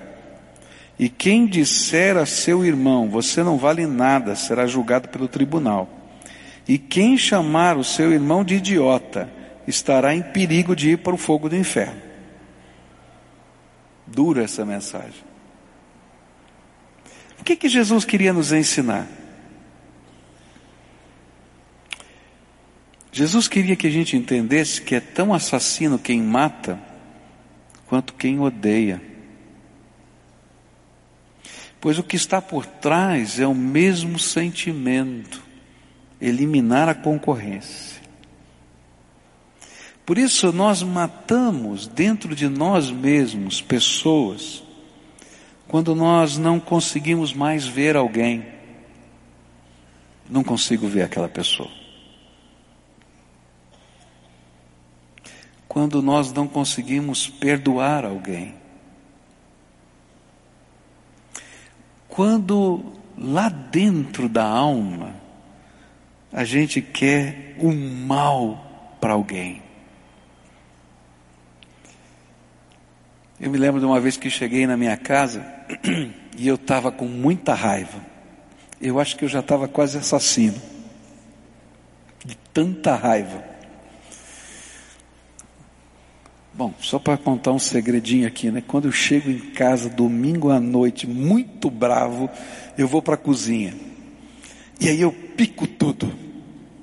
E 0.96 1.08
quem 1.08 1.44
disser 1.44 2.16
a 2.16 2.24
seu 2.24 2.64
irmão, 2.64 3.08
você 3.08 3.42
não 3.42 3.58
vale 3.58 3.84
nada, 3.84 4.36
será 4.36 4.64
julgado 4.64 5.08
pelo 5.08 5.26
tribunal. 5.26 5.88
E 6.68 6.78
quem 6.78 7.18
chamar 7.18 7.76
o 7.76 7.82
seu 7.82 8.12
irmão 8.12 8.44
de 8.44 8.54
idiota, 8.54 9.28
estará 9.66 10.14
em 10.14 10.22
perigo 10.22 10.74
de 10.76 10.90
ir 10.90 10.98
para 10.98 11.14
o 11.14 11.18
fogo 11.18 11.48
do 11.48 11.56
inferno. 11.56 12.00
Dura 14.06 14.44
essa 14.44 14.64
mensagem. 14.64 15.24
O 17.40 17.44
que, 17.44 17.56
que 17.56 17.68
Jesus 17.68 18.04
queria 18.04 18.32
nos 18.32 18.52
ensinar? 18.52 19.08
Jesus 23.12 23.48
queria 23.48 23.74
que 23.74 23.86
a 23.86 23.90
gente 23.90 24.16
entendesse 24.16 24.82
que 24.82 24.94
é 24.94 25.00
tão 25.00 25.32
assassino 25.32 25.98
quem 25.98 26.20
mata 26.20 26.78
quanto 27.86 28.12
quem 28.12 28.38
odeia. 28.38 29.00
Pois 31.80 31.98
o 31.98 32.02
que 32.02 32.16
está 32.16 32.42
por 32.42 32.66
trás 32.66 33.38
é 33.38 33.46
o 33.46 33.54
mesmo 33.54 34.18
sentimento, 34.18 35.42
eliminar 36.20 36.88
a 36.88 36.94
concorrência. 36.94 37.95
Por 40.06 40.16
isso 40.16 40.52
nós 40.52 40.82
matamos 40.82 41.86
dentro 41.86 42.34
de 42.34 42.48
nós 42.48 42.90
mesmos 42.90 43.60
pessoas 43.60 44.62
quando 45.68 45.94
nós 45.94 46.38
não 46.38 46.58
conseguimos 46.58 47.34
mais 47.34 47.66
ver 47.66 47.96
alguém. 47.96 48.46
Não 50.30 50.42
consigo 50.42 50.86
ver 50.86 51.02
aquela 51.02 51.28
pessoa. 51.28 51.70
quando 55.76 56.00
nós 56.00 56.32
não 56.32 56.48
conseguimos 56.48 57.28
perdoar 57.28 58.02
alguém. 58.06 58.54
Quando 62.08 62.94
lá 63.14 63.50
dentro 63.50 64.26
da 64.26 64.42
alma 64.42 65.14
a 66.32 66.44
gente 66.44 66.80
quer 66.80 67.56
o 67.58 67.68
um 67.68 68.06
mal 68.06 68.96
para 68.98 69.12
alguém. 69.12 69.65
Eu 73.38 73.50
me 73.50 73.58
lembro 73.58 73.78
de 73.78 73.86
uma 73.86 74.00
vez 74.00 74.16
que 74.16 74.30
cheguei 74.30 74.66
na 74.66 74.76
minha 74.76 74.96
casa 74.96 75.44
e 76.38 76.48
eu 76.48 76.54
estava 76.54 76.90
com 76.90 77.06
muita 77.06 77.52
raiva. 77.52 78.00
Eu 78.80 78.98
acho 78.98 79.16
que 79.16 79.24
eu 79.24 79.28
já 79.28 79.40
estava 79.40 79.68
quase 79.68 79.98
assassino. 79.98 80.60
De 82.24 82.34
tanta 82.52 82.94
raiva. 82.94 83.44
Bom, 86.54 86.72
só 86.80 86.98
para 86.98 87.18
contar 87.18 87.52
um 87.52 87.58
segredinho 87.58 88.26
aqui, 88.26 88.50
né? 88.50 88.62
Quando 88.66 88.88
eu 88.88 88.92
chego 88.92 89.30
em 89.30 89.38
casa 89.38 89.90
domingo 89.90 90.50
à 90.50 90.58
noite, 90.58 91.06
muito 91.06 91.68
bravo, 91.68 92.30
eu 92.78 92.88
vou 92.88 93.02
para 93.02 93.14
a 93.14 93.18
cozinha. 93.18 93.74
E 94.80 94.88
aí 94.88 95.02
eu 95.02 95.12
pico 95.12 95.66
tudo. 95.66 96.10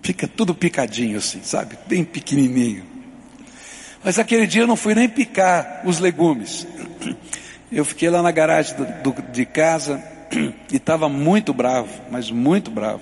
Fica 0.03 0.27
tudo 0.27 0.53
picadinho 0.53 1.17
assim, 1.17 1.41
sabe? 1.41 1.79
Bem 1.87 2.03
pequenininho. 2.03 2.92
Mas 4.03 4.19
aquele 4.19 4.45
dia 4.45 4.63
eu 4.63 4.67
não 4.67 4.75
fui 4.75 4.93
nem 4.93 5.07
picar 5.07 5.81
os 5.85 5.99
legumes. 5.99 6.67
Eu 7.71 7.85
fiquei 7.85 8.09
lá 8.09 8.21
na 8.21 8.31
garagem 8.31 8.75
do, 8.75 8.85
do, 9.11 9.21
de 9.31 9.45
casa 9.45 10.03
e 10.71 10.75
estava 10.75 11.07
muito 11.07 11.53
bravo, 11.53 11.89
mas 12.11 12.29
muito 12.29 12.69
bravo. 12.69 13.01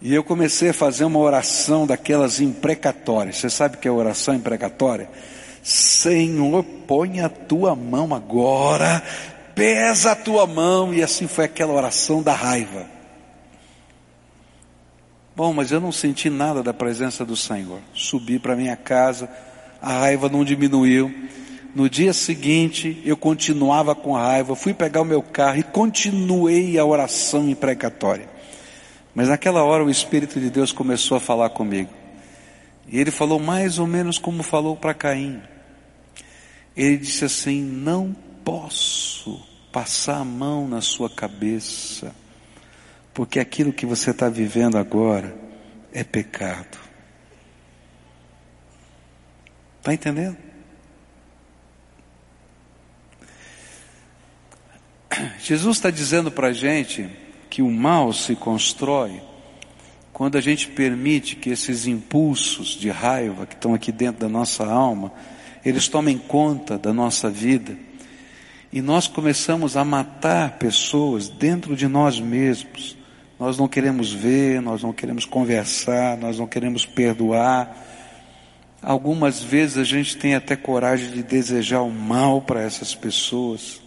E 0.00 0.12
eu 0.12 0.22
comecei 0.22 0.70
a 0.70 0.74
fazer 0.74 1.04
uma 1.04 1.18
oração 1.18 1.86
daquelas 1.86 2.40
imprecatórias. 2.40 3.36
Você 3.36 3.48
sabe 3.48 3.76
o 3.76 3.78
que 3.78 3.86
é 3.86 3.90
oração 3.90 4.34
imprecatória? 4.34 5.08
Senhor, 5.62 6.64
põe 6.64 7.20
a 7.20 7.28
tua 7.28 7.76
mão 7.76 8.12
agora, 8.12 9.00
pesa 9.54 10.10
a 10.12 10.16
tua 10.16 10.44
mão, 10.44 10.92
e 10.92 11.02
assim 11.02 11.28
foi 11.28 11.44
aquela 11.44 11.72
oração 11.72 12.20
da 12.20 12.34
raiva. 12.34 12.84
Bom, 15.36 15.52
mas 15.52 15.70
eu 15.70 15.80
não 15.80 15.92
senti 15.92 16.28
nada 16.28 16.62
da 16.62 16.74
presença 16.74 17.24
do 17.24 17.36
Senhor. 17.36 17.78
Subi 17.94 18.38
para 18.40 18.56
minha 18.56 18.76
casa, 18.76 19.30
a 19.82 19.98
raiva 19.98 20.28
não 20.28 20.44
diminuiu. 20.44 21.12
No 21.74 21.90
dia 21.90 22.12
seguinte, 22.12 23.02
eu 23.04 23.16
continuava 23.16 23.94
com 23.94 24.12
raiva, 24.12 24.54
fui 24.54 24.72
pegar 24.72 25.00
o 25.00 25.04
meu 25.04 25.22
carro 25.22 25.58
e 25.58 25.62
continuei 25.64 26.78
a 26.78 26.84
oração 26.84 27.48
imprecatória. 27.48 28.28
Mas 29.12 29.28
naquela 29.28 29.64
hora 29.64 29.84
o 29.84 29.90
Espírito 29.90 30.38
de 30.38 30.48
Deus 30.50 30.70
começou 30.70 31.16
a 31.16 31.20
falar 31.20 31.50
comigo. 31.50 31.90
E 32.86 33.00
ele 33.00 33.10
falou 33.10 33.40
mais 33.40 33.78
ou 33.78 33.86
menos 33.86 34.18
como 34.18 34.42
falou 34.42 34.76
para 34.76 34.94
Caim. 34.94 35.42
Ele 36.76 36.98
disse 36.98 37.24
assim: 37.24 37.62
Não 37.62 38.14
posso 38.44 39.42
passar 39.72 40.18
a 40.18 40.24
mão 40.24 40.68
na 40.68 40.80
sua 40.80 41.08
cabeça, 41.08 42.14
porque 43.14 43.40
aquilo 43.40 43.72
que 43.72 43.86
você 43.86 44.10
está 44.10 44.28
vivendo 44.28 44.76
agora 44.76 45.34
é 45.92 46.04
pecado. 46.04 46.81
Está 49.82 49.92
entendendo? 49.92 50.36
Jesus 55.42 55.76
está 55.76 55.90
dizendo 55.90 56.30
para 56.30 56.48
a 56.48 56.52
gente 56.52 57.10
que 57.50 57.62
o 57.62 57.68
mal 57.68 58.12
se 58.12 58.36
constrói 58.36 59.20
quando 60.12 60.38
a 60.38 60.40
gente 60.40 60.68
permite 60.68 61.34
que 61.34 61.50
esses 61.50 61.88
impulsos 61.88 62.78
de 62.78 62.90
raiva 62.90 63.44
que 63.44 63.56
estão 63.56 63.74
aqui 63.74 63.90
dentro 63.90 64.20
da 64.20 64.28
nossa 64.28 64.64
alma, 64.64 65.12
eles 65.64 65.88
tomem 65.88 66.16
conta 66.16 66.78
da 66.78 66.92
nossa 66.92 67.28
vida. 67.28 67.76
E 68.72 68.80
nós 68.80 69.08
começamos 69.08 69.76
a 69.76 69.84
matar 69.84 70.58
pessoas 70.58 71.28
dentro 71.28 71.74
de 71.74 71.88
nós 71.88 72.20
mesmos. 72.20 72.96
Nós 73.36 73.58
não 73.58 73.66
queremos 73.66 74.12
ver, 74.12 74.62
nós 74.62 74.80
não 74.80 74.92
queremos 74.92 75.24
conversar, 75.24 76.16
nós 76.16 76.38
não 76.38 76.46
queremos 76.46 76.86
perdoar. 76.86 77.91
Algumas 78.82 79.40
vezes 79.40 79.78
a 79.78 79.84
gente 79.84 80.16
tem 80.16 80.34
até 80.34 80.56
coragem 80.56 81.12
de 81.12 81.22
desejar 81.22 81.82
o 81.82 81.90
mal 81.90 82.42
para 82.42 82.60
essas 82.60 82.94
pessoas. 82.94 83.80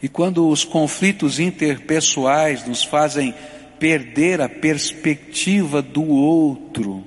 E 0.00 0.08
quando 0.08 0.48
os 0.48 0.64
conflitos 0.64 1.40
interpessoais 1.40 2.64
nos 2.66 2.84
fazem 2.84 3.34
perder 3.80 4.40
a 4.40 4.48
perspectiva 4.48 5.82
do 5.82 6.06
outro, 6.06 7.04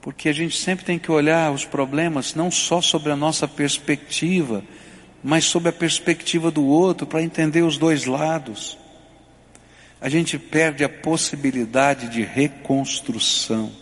porque 0.00 0.28
a 0.28 0.32
gente 0.32 0.56
sempre 0.56 0.84
tem 0.84 0.98
que 0.98 1.12
olhar 1.12 1.52
os 1.52 1.64
problemas 1.64 2.34
não 2.34 2.50
só 2.50 2.80
sobre 2.80 3.12
a 3.12 3.16
nossa 3.16 3.46
perspectiva, 3.46 4.64
mas 5.22 5.44
sobre 5.44 5.68
a 5.68 5.72
perspectiva 5.72 6.50
do 6.50 6.64
outro, 6.64 7.06
para 7.06 7.22
entender 7.22 7.62
os 7.62 7.78
dois 7.78 8.06
lados. 8.06 8.76
A 10.00 10.08
gente 10.08 10.38
perde 10.38 10.84
a 10.84 10.88
possibilidade 10.88 12.08
de 12.08 12.22
reconstrução. 12.22 13.72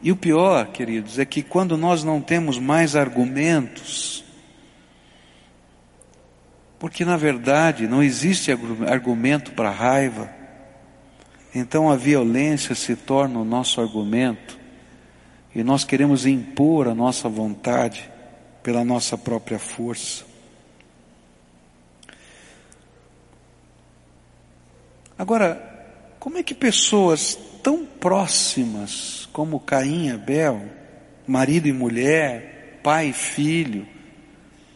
E 0.00 0.12
o 0.12 0.16
pior, 0.16 0.68
queridos, 0.68 1.18
é 1.18 1.24
que 1.24 1.42
quando 1.42 1.76
nós 1.76 2.04
não 2.04 2.20
temos 2.20 2.58
mais 2.58 2.94
argumentos, 2.94 4.24
porque 6.78 7.04
na 7.04 7.16
verdade 7.16 7.88
não 7.88 8.02
existe 8.02 8.52
argumento 8.86 9.52
para 9.52 9.70
raiva, 9.70 10.30
então 11.54 11.90
a 11.90 11.96
violência 11.96 12.74
se 12.74 12.94
torna 12.94 13.40
o 13.40 13.44
nosso 13.44 13.80
argumento 13.80 14.58
e 15.54 15.64
nós 15.64 15.82
queremos 15.82 16.26
impor 16.26 16.86
a 16.86 16.94
nossa 16.94 17.28
vontade 17.28 18.08
pela 18.62 18.84
nossa 18.84 19.18
própria 19.18 19.58
força. 19.58 20.27
Agora, 25.18 25.60
como 26.20 26.38
é 26.38 26.42
que 26.44 26.54
pessoas 26.54 27.36
tão 27.62 27.84
próximas 27.84 29.28
como 29.32 29.58
Caim 29.58 30.06
e 30.06 30.12
Abel, 30.12 30.62
marido 31.26 31.66
e 31.66 31.72
mulher, 31.72 32.78
pai 32.84 33.08
e 33.08 33.12
filho, 33.12 33.86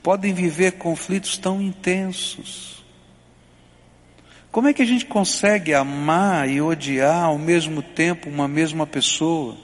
podem 0.02 0.34
viver 0.34 0.72
conflitos 0.72 1.38
tão 1.38 1.62
intensos? 1.62 2.84
Como 4.50 4.66
é 4.66 4.74
que 4.74 4.82
a 4.82 4.86
gente 4.86 5.06
consegue 5.06 5.72
amar 5.72 6.48
e 6.50 6.60
odiar 6.60 7.24
ao 7.24 7.38
mesmo 7.38 7.80
tempo 7.80 8.28
uma 8.28 8.48
mesma 8.48 8.86
pessoa? 8.86 9.56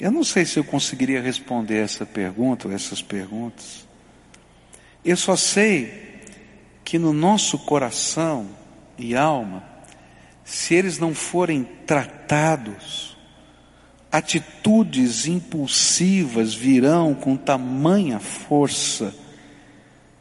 Eu 0.00 0.10
não 0.10 0.24
sei 0.24 0.44
se 0.44 0.58
eu 0.58 0.64
conseguiria 0.64 1.20
responder 1.20 1.78
essa 1.78 2.06
pergunta 2.06 2.66
ou 2.66 2.74
essas 2.74 3.02
perguntas. 3.02 3.86
Eu 5.04 5.16
só 5.16 5.36
sei 5.36 6.07
que 6.88 6.98
no 6.98 7.12
nosso 7.12 7.58
coração 7.58 8.46
e 8.96 9.14
alma, 9.14 9.62
se 10.42 10.74
eles 10.74 10.98
não 10.98 11.14
forem 11.14 11.62
tratados, 11.84 13.14
atitudes 14.10 15.26
impulsivas 15.26 16.54
virão 16.54 17.12
com 17.12 17.36
tamanha 17.36 18.18
força 18.18 19.14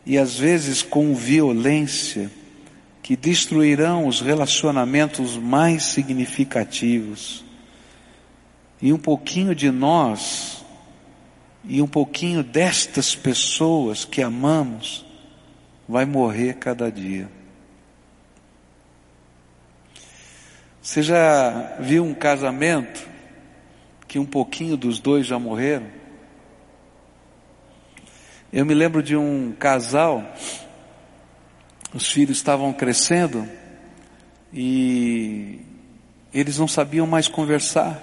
e 0.06 0.18
às 0.18 0.38
vezes 0.38 0.84
com 0.84 1.16
violência 1.16 2.30
que 3.02 3.16
destruirão 3.16 4.06
os 4.06 4.20
relacionamentos 4.20 5.38
mais 5.38 5.84
significativos. 5.84 7.46
E 8.82 8.92
um 8.92 9.00
pouquinho 9.00 9.56
de 9.56 9.72
nós 9.72 10.66
e 11.64 11.82
um 11.82 11.88
pouquinho 11.88 12.44
destas 12.44 13.16
pessoas 13.16 14.04
que 14.04 14.22
amamos 14.22 15.07
vai 15.88 16.06
morrer 16.06 16.56
cada 16.56 16.92
dia. 16.92 17.30
Você 20.82 21.02
já 21.02 21.76
viu 21.80 22.04
um 22.04 22.14
casamento 22.14 23.08
que 24.08 24.20
um 24.20 24.26
pouquinho 24.26 24.76
dos 24.78 25.00
dois 25.00 25.26
já 25.26 25.38
morreram? 25.38 25.88
Eu 28.52 28.66
me 28.66 28.74
lembro 28.74 29.04
de 29.04 29.16
um 29.16 29.52
casal, 29.52 30.24
os 31.94 32.10
filhos 32.10 32.38
estavam 32.38 32.72
crescendo 32.72 33.48
e 34.54 35.60
eles 36.34 36.58
não 36.58 36.68
sabiam 36.68 37.06
mais 37.06 37.28
conversar, 37.28 38.02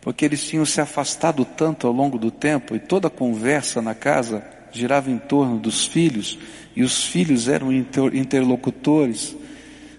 porque 0.00 0.24
eles 0.24 0.46
tinham 0.46 0.66
se 0.66 0.80
afastado 0.80 1.44
tanto 1.44 1.86
ao 1.86 1.92
longo 1.92 2.18
do 2.18 2.30
tempo 2.30 2.76
e 2.76 2.78
toda 2.78 3.08
a 3.08 3.10
conversa 3.10 3.80
na 3.80 3.94
casa 3.94 4.61
girava 4.72 5.10
em 5.10 5.18
torno 5.18 5.58
dos 5.58 5.86
filhos, 5.86 6.38
e 6.74 6.82
os 6.82 7.04
filhos 7.04 7.48
eram 7.48 7.70
interlocutores. 7.72 9.36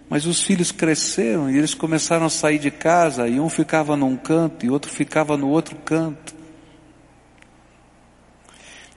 Mas 0.09 0.25
os 0.25 0.43
filhos 0.43 0.71
cresceram 0.71 1.49
e 1.49 1.57
eles 1.57 1.73
começaram 1.73 2.25
a 2.25 2.29
sair 2.29 2.59
de 2.59 2.69
casa, 2.69 3.27
e 3.27 3.39
um 3.39 3.49
ficava 3.49 3.95
num 3.95 4.15
canto 4.15 4.65
e 4.65 4.69
outro 4.69 4.91
ficava 4.91 5.38
no 5.38 5.47
outro 5.49 5.75
canto. 5.77 6.36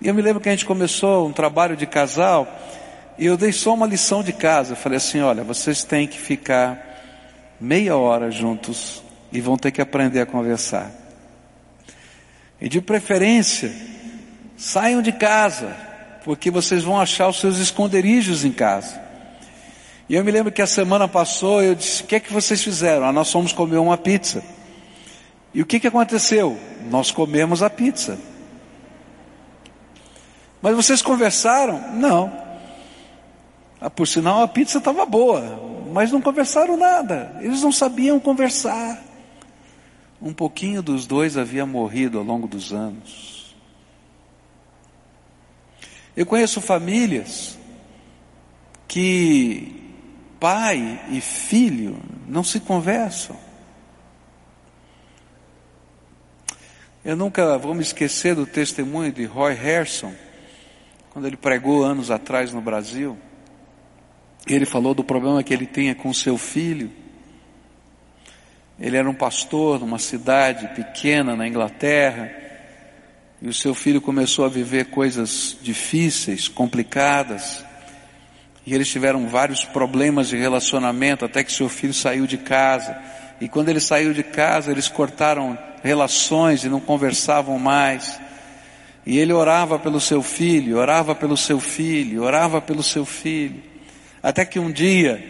E 0.00 0.08
eu 0.08 0.14
me 0.14 0.20
lembro 0.20 0.42
que 0.42 0.48
a 0.48 0.52
gente 0.52 0.66
começou 0.66 1.26
um 1.26 1.32
trabalho 1.32 1.76
de 1.76 1.86
casal, 1.86 2.46
e 3.18 3.24
eu 3.24 3.36
dei 3.36 3.52
só 3.52 3.72
uma 3.72 3.86
lição 3.86 4.22
de 4.22 4.32
casa. 4.32 4.72
Eu 4.72 4.76
falei 4.76 4.98
assim: 4.98 5.20
olha, 5.20 5.42
vocês 5.42 5.84
têm 5.84 6.06
que 6.06 6.18
ficar 6.18 7.56
meia 7.58 7.96
hora 7.96 8.30
juntos 8.30 9.02
e 9.32 9.40
vão 9.40 9.56
ter 9.56 9.70
que 9.70 9.80
aprender 9.80 10.20
a 10.20 10.26
conversar. 10.26 10.90
E 12.60 12.68
de 12.68 12.80
preferência, 12.80 13.72
Saiam 14.56 15.02
de 15.02 15.12
casa, 15.12 15.76
porque 16.24 16.50
vocês 16.50 16.82
vão 16.82 16.98
achar 16.98 17.28
os 17.28 17.38
seus 17.38 17.58
esconderijos 17.58 18.44
em 18.44 18.52
casa. 18.52 19.00
E 20.08 20.14
eu 20.14 20.24
me 20.24 20.30
lembro 20.30 20.52
que 20.52 20.62
a 20.62 20.66
semana 20.66 21.06
passou, 21.06 21.62
eu 21.62 21.74
disse: 21.74 22.02
O 22.02 22.06
que 22.06 22.14
é 22.14 22.20
que 22.20 22.32
vocês 22.32 22.62
fizeram? 22.62 23.06
Ah, 23.06 23.12
nós 23.12 23.30
fomos 23.30 23.52
comer 23.52 23.78
uma 23.78 23.98
pizza. 23.98 24.42
E 25.52 25.60
o 25.60 25.66
que, 25.66 25.80
que 25.80 25.86
aconteceu? 25.86 26.58
Nós 26.90 27.10
comemos 27.10 27.62
a 27.62 27.68
pizza. 27.68 28.18
Mas 30.62 30.74
vocês 30.74 31.02
conversaram? 31.02 31.92
Não. 31.92 32.32
Ah, 33.80 33.90
por 33.90 34.06
sinal, 34.06 34.42
a 34.42 34.48
pizza 34.48 34.78
estava 34.78 35.04
boa, 35.04 35.60
mas 35.92 36.10
não 36.10 36.20
conversaram 36.20 36.76
nada. 36.76 37.36
Eles 37.40 37.62
não 37.62 37.72
sabiam 37.72 38.18
conversar. 38.18 39.02
Um 40.20 40.32
pouquinho 40.32 40.82
dos 40.82 41.06
dois 41.06 41.36
havia 41.36 41.66
morrido 41.66 42.18
ao 42.18 42.24
longo 42.24 42.46
dos 42.46 42.72
anos. 42.72 43.35
Eu 46.16 46.24
conheço 46.24 46.62
famílias 46.62 47.58
que 48.88 49.92
pai 50.40 51.04
e 51.10 51.20
filho 51.20 52.00
não 52.26 52.42
se 52.42 52.58
conversam. 52.58 53.36
Eu 57.04 57.14
nunca 57.16 57.58
vou 57.58 57.74
me 57.74 57.82
esquecer 57.82 58.34
do 58.34 58.46
testemunho 58.46 59.12
de 59.12 59.26
Roy 59.26 59.52
Harrison, 59.52 60.12
quando 61.10 61.26
ele 61.26 61.36
pregou 61.36 61.84
anos 61.84 62.10
atrás 62.10 62.52
no 62.52 62.62
Brasil. 62.62 63.18
Ele 64.46 64.64
falou 64.64 64.94
do 64.94 65.04
problema 65.04 65.42
que 65.42 65.52
ele 65.52 65.66
tinha 65.66 65.94
com 65.94 66.12
seu 66.14 66.38
filho. 66.38 66.90
Ele 68.80 68.96
era 68.96 69.08
um 69.08 69.14
pastor 69.14 69.80
numa 69.80 69.98
cidade 69.98 70.66
pequena 70.74 71.36
na 71.36 71.46
Inglaterra 71.46 72.45
e 73.40 73.48
o 73.48 73.52
seu 73.52 73.74
filho 73.74 74.00
começou 74.00 74.44
a 74.44 74.48
viver 74.48 74.86
coisas 74.86 75.56
difíceis, 75.60 76.48
complicadas, 76.48 77.64
e 78.66 78.74
eles 78.74 78.88
tiveram 78.88 79.28
vários 79.28 79.64
problemas 79.64 80.28
de 80.28 80.36
relacionamento 80.36 81.24
até 81.24 81.44
que 81.44 81.52
seu 81.52 81.68
filho 81.68 81.94
saiu 81.94 82.26
de 82.26 82.36
casa. 82.36 82.98
E 83.40 83.48
quando 83.48 83.68
ele 83.68 83.78
saiu 83.78 84.12
de 84.12 84.24
casa, 84.24 84.72
eles 84.72 84.88
cortaram 84.88 85.56
relações 85.84 86.64
e 86.64 86.68
não 86.68 86.80
conversavam 86.80 87.60
mais. 87.60 88.18
E 89.04 89.18
ele 89.18 89.32
orava 89.32 89.78
pelo 89.78 90.00
seu 90.00 90.20
filho, 90.20 90.78
orava 90.78 91.14
pelo 91.14 91.36
seu 91.36 91.60
filho, 91.60 92.24
orava 92.24 92.60
pelo 92.60 92.82
seu 92.82 93.04
filho. 93.04 93.62
Até 94.20 94.44
que 94.44 94.58
um 94.58 94.72
dia, 94.72 95.24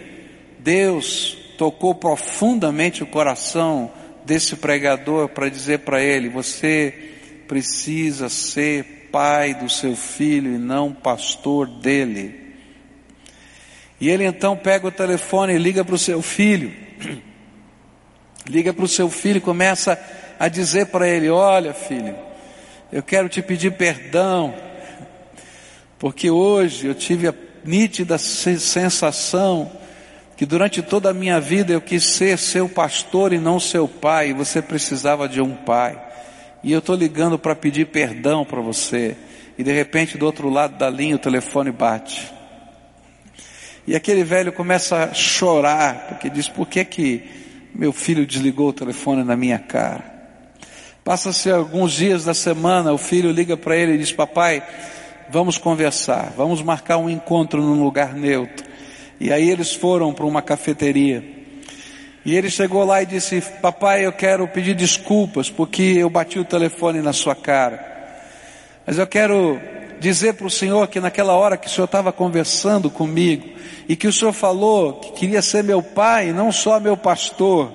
Deus 0.59 1.37
tocou 1.59 1.95
profundamente 1.95 3.03
o 3.03 3.07
coração 3.07 3.91
desse 4.25 4.57
pregador 4.57 5.29
para 5.29 5.51
dizer 5.51 5.81
para 5.81 6.03
ele: 6.03 6.31
Você 6.31 7.16
precisa 7.47 8.29
ser 8.29 9.09
pai 9.11 9.55
do 9.55 9.69
seu 9.69 9.97
filho 9.97 10.55
e 10.55 10.59
não 10.59 10.93
pastor 10.93 11.67
dele. 11.67 12.55
E 14.01 14.11
ele 14.11 14.25
então 14.25 14.57
pega 14.57 14.87
o 14.87 14.93
telefone 14.93 15.55
e 15.55 15.59
liga 15.59 15.85
para 15.85 15.95
o 15.95 15.99
seu 15.99 16.21
filho. 16.21 16.71
Liga 18.49 18.73
para 18.73 18.85
o 18.85 18.89
seu 18.89 19.11
filho 19.11 19.39
e 19.39 19.41
começa 19.41 19.99
a 20.39 20.47
dizer 20.47 20.87
para 20.87 21.09
ele: 21.09 21.29
Olha, 21.29 21.75
filho, 21.75 22.15
eu 22.93 23.03
quero 23.03 23.29
te 23.29 23.43
pedir 23.43 23.73
perdão, 23.73 24.55
porque 25.99 26.31
hoje 26.31 26.87
eu 26.87 26.95
tive 26.95 27.27
a 27.27 27.35
nítida 27.65 28.19
sensação 28.19 29.73
que 30.37 30.47
durante 30.47 30.81
toda 30.81 31.11
a 31.11 31.15
minha 31.15 31.41
vida 31.41 31.73
eu 31.73 31.81
quis 31.81 32.05
ser 32.05 32.39
seu 32.39 32.69
pastor 32.69 33.33
e 33.33 33.39
não 33.39 33.59
seu 33.59 33.89
pai, 33.89 34.31
e 34.31 34.35
você 34.35 34.63
precisava 34.63 35.29
de 35.29 35.41
um 35.41 35.57
pai 35.57 36.07
e 36.63 36.73
eu 36.73 36.79
estou 36.79 36.97
ligando 36.97 37.39
para 37.39 37.55
pedir 37.55 37.87
perdão 37.87 38.45
para 38.45 38.61
você, 38.61 39.17
e 39.59 39.63
de 39.63 39.73
repente 39.73 40.19
do 40.19 40.27
outro 40.27 40.49
lado 40.49 40.77
da 40.77 40.91
linha 40.91 41.17
o 41.17 41.19
telefone 41.19 41.71
bate. 41.71 42.33
E 43.87 43.95
aquele 43.95 44.25
velho 44.25 44.53
começa 44.53 45.05
a 45.05 45.15
chorar, 45.15 46.09
porque 46.09 46.29
diz: 46.29 46.49
por 46.49 46.67
que 46.67 46.85
que 46.85 47.23
meu 47.75 47.93
filho 47.93 48.27
desligou 48.27 48.71
o 48.71 48.73
telefone 48.73 49.23
na 49.23 49.37
minha 49.37 49.59
cara? 49.59 50.17
Passa-se 51.05 51.49
alguns 51.49 51.93
dias 51.93 52.25
da 52.25 52.35
semana, 52.35 52.93
o 52.93 52.99
filho 52.99 53.31
liga 53.31 53.57
para 53.57 53.77
ele 53.77 53.93
e 53.93 53.99
diz: 53.99 54.11
Papai, 54.11 54.61
vamos 55.31 55.57
conversar, 55.57 56.33
vamos 56.37 56.61
marcar 56.63 56.97
um 56.97 57.09
encontro 57.09 57.63
num 57.63 57.85
lugar 57.85 58.13
neutro. 58.13 58.67
E 59.21 59.33
aí 59.33 59.49
eles 59.49 59.73
foram 59.73 60.13
para 60.13 60.27
uma 60.27 60.43
cafeteria. 60.43 61.36
E 62.27 62.35
ele 62.35 62.51
chegou 62.51 62.85
lá 62.85 63.01
e 63.01 63.07
disse: 63.07 63.41
Papai, 63.63 64.05
eu 64.05 64.13
quero 64.13 64.49
pedir 64.49 64.75
desculpas 64.75 65.49
porque 65.49 65.95
eu 65.97 66.11
bati 66.11 66.41
o 66.41 66.45
telefone 66.45 67.01
na 67.01 67.13
sua 67.13 67.37
cara. 67.37 68.19
Mas 68.85 68.99
eu 68.99 69.07
quero 69.07 69.61
dizer 70.01 70.35
para 70.35 70.49
o 70.49 70.51
Senhor 70.51 70.89
que 70.89 70.99
naquela 70.99 71.35
hora 71.35 71.57
que 71.57 71.69
o 71.69 71.71
Senhor 71.71 71.85
estava 71.85 72.13
conversando 72.13 72.91
comigo 72.91 73.49
e 73.89 73.95
que 73.95 74.09
o 74.09 74.13
Senhor 74.13 74.33
falou 74.33 74.95
que 74.95 75.13
queria 75.13 75.41
ser 75.41 75.63
meu 75.63 75.81
pai, 75.81 76.33
não 76.33 76.51
só 76.51 76.81
meu 76.81 76.97
pastor, 76.97 77.73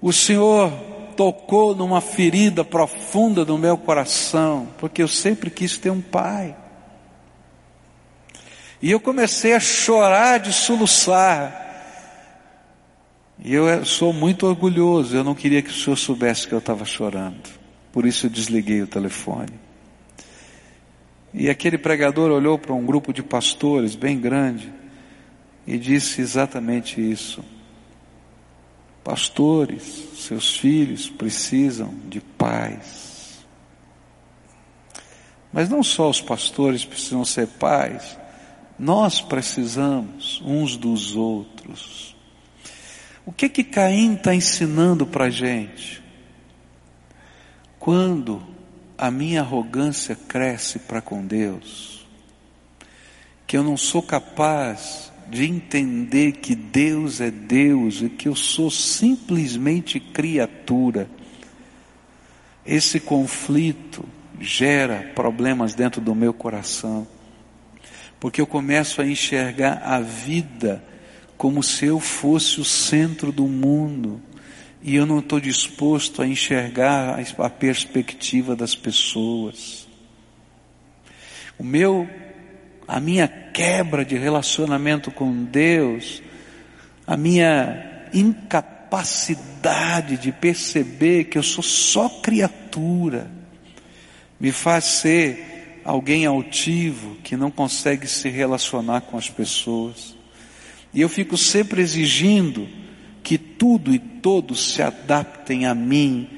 o 0.00 0.10
Senhor 0.10 0.72
tocou 1.14 1.74
numa 1.74 2.00
ferida 2.00 2.64
profunda 2.64 3.44
do 3.44 3.58
meu 3.58 3.76
coração, 3.76 4.68
porque 4.78 5.02
eu 5.02 5.08
sempre 5.08 5.50
quis 5.50 5.76
ter 5.76 5.90
um 5.90 6.00
pai. 6.00 6.56
E 8.80 8.90
eu 8.90 8.98
comecei 8.98 9.52
a 9.52 9.60
chorar 9.60 10.38
de 10.38 10.50
soluçar. 10.50 11.63
E 13.44 13.52
eu 13.52 13.84
sou 13.84 14.10
muito 14.10 14.46
orgulhoso, 14.46 15.14
eu 15.14 15.22
não 15.22 15.34
queria 15.34 15.60
que 15.60 15.68
o 15.68 15.74
senhor 15.74 15.96
soubesse 15.96 16.48
que 16.48 16.54
eu 16.54 16.60
estava 16.60 16.86
chorando. 16.86 17.46
Por 17.92 18.06
isso 18.06 18.24
eu 18.24 18.30
desliguei 18.30 18.80
o 18.80 18.86
telefone. 18.86 19.52
E 21.34 21.50
aquele 21.50 21.76
pregador 21.76 22.30
olhou 22.30 22.58
para 22.58 22.72
um 22.72 22.86
grupo 22.86 23.12
de 23.12 23.22
pastores 23.22 23.94
bem 23.94 24.18
grande 24.18 24.72
e 25.66 25.76
disse 25.76 26.22
exatamente 26.22 26.98
isso. 26.98 27.44
Pastores, 29.04 29.82
seus 30.16 30.56
filhos 30.56 31.10
precisam 31.10 31.92
de 32.08 32.22
pais. 32.22 33.44
Mas 35.52 35.68
não 35.68 35.82
só 35.82 36.08
os 36.08 36.20
pastores 36.22 36.82
precisam 36.82 37.26
ser 37.26 37.46
pais, 37.46 38.18
nós 38.78 39.20
precisamos 39.20 40.40
uns 40.42 40.78
dos 40.78 41.14
outros. 41.14 42.14
O 43.26 43.32
que 43.32 43.48
que 43.48 43.64
Caim 43.64 44.14
está 44.14 44.34
ensinando 44.34 45.06
para 45.06 45.26
a 45.26 45.30
gente? 45.30 46.02
Quando 47.78 48.42
a 48.98 49.10
minha 49.10 49.40
arrogância 49.40 50.14
cresce 50.14 50.78
para 50.78 51.00
com 51.00 51.26
Deus, 51.26 52.06
que 53.46 53.56
eu 53.56 53.62
não 53.62 53.76
sou 53.76 54.02
capaz 54.02 55.10
de 55.30 55.44
entender 55.46 56.32
que 56.32 56.54
Deus 56.54 57.20
é 57.20 57.30
Deus 57.30 58.02
e 58.02 58.10
que 58.10 58.28
eu 58.28 58.36
sou 58.36 58.70
simplesmente 58.70 59.98
criatura, 59.98 61.08
esse 62.64 63.00
conflito 63.00 64.04
gera 64.38 65.12
problemas 65.14 65.74
dentro 65.74 66.00
do 66.00 66.14
meu 66.14 66.34
coração, 66.34 67.06
porque 68.20 68.40
eu 68.40 68.46
começo 68.46 69.00
a 69.00 69.06
enxergar 69.06 69.82
a 69.82 69.98
vida 70.00 70.84
como 71.36 71.62
se 71.62 71.86
eu 71.86 72.00
fosse 72.00 72.60
o 72.60 72.64
centro 72.64 73.32
do 73.32 73.46
mundo 73.46 74.20
e 74.82 74.96
eu 74.96 75.06
não 75.06 75.18
estou 75.18 75.40
disposto 75.40 76.20
a 76.20 76.26
enxergar 76.26 77.18
a 77.38 77.50
perspectiva 77.50 78.54
das 78.54 78.74
pessoas. 78.74 79.88
O 81.58 81.64
meu 81.64 82.08
a 82.86 83.00
minha 83.00 83.26
quebra 83.26 84.04
de 84.04 84.16
relacionamento 84.16 85.10
com 85.10 85.44
Deus, 85.44 86.22
a 87.06 87.16
minha 87.16 88.08
incapacidade 88.12 90.18
de 90.18 90.30
perceber 90.30 91.24
que 91.24 91.38
eu 91.38 91.42
sou 91.42 91.64
só 91.64 92.08
criatura, 92.08 93.30
me 94.38 94.52
faz 94.52 94.84
ser 94.84 95.80
alguém 95.84 96.26
altivo 96.26 97.16
que 97.16 97.36
não 97.36 97.50
consegue 97.50 98.06
se 98.06 98.28
relacionar 98.28 99.00
com 99.02 99.16
as 99.16 99.30
pessoas. 99.30 100.13
E 100.94 101.00
eu 101.00 101.08
fico 101.08 101.36
sempre 101.36 101.82
exigindo 101.82 102.68
que 103.22 103.36
tudo 103.36 103.92
e 103.92 103.98
todos 103.98 104.72
se 104.72 104.80
adaptem 104.80 105.66
a 105.66 105.74
mim, 105.74 106.30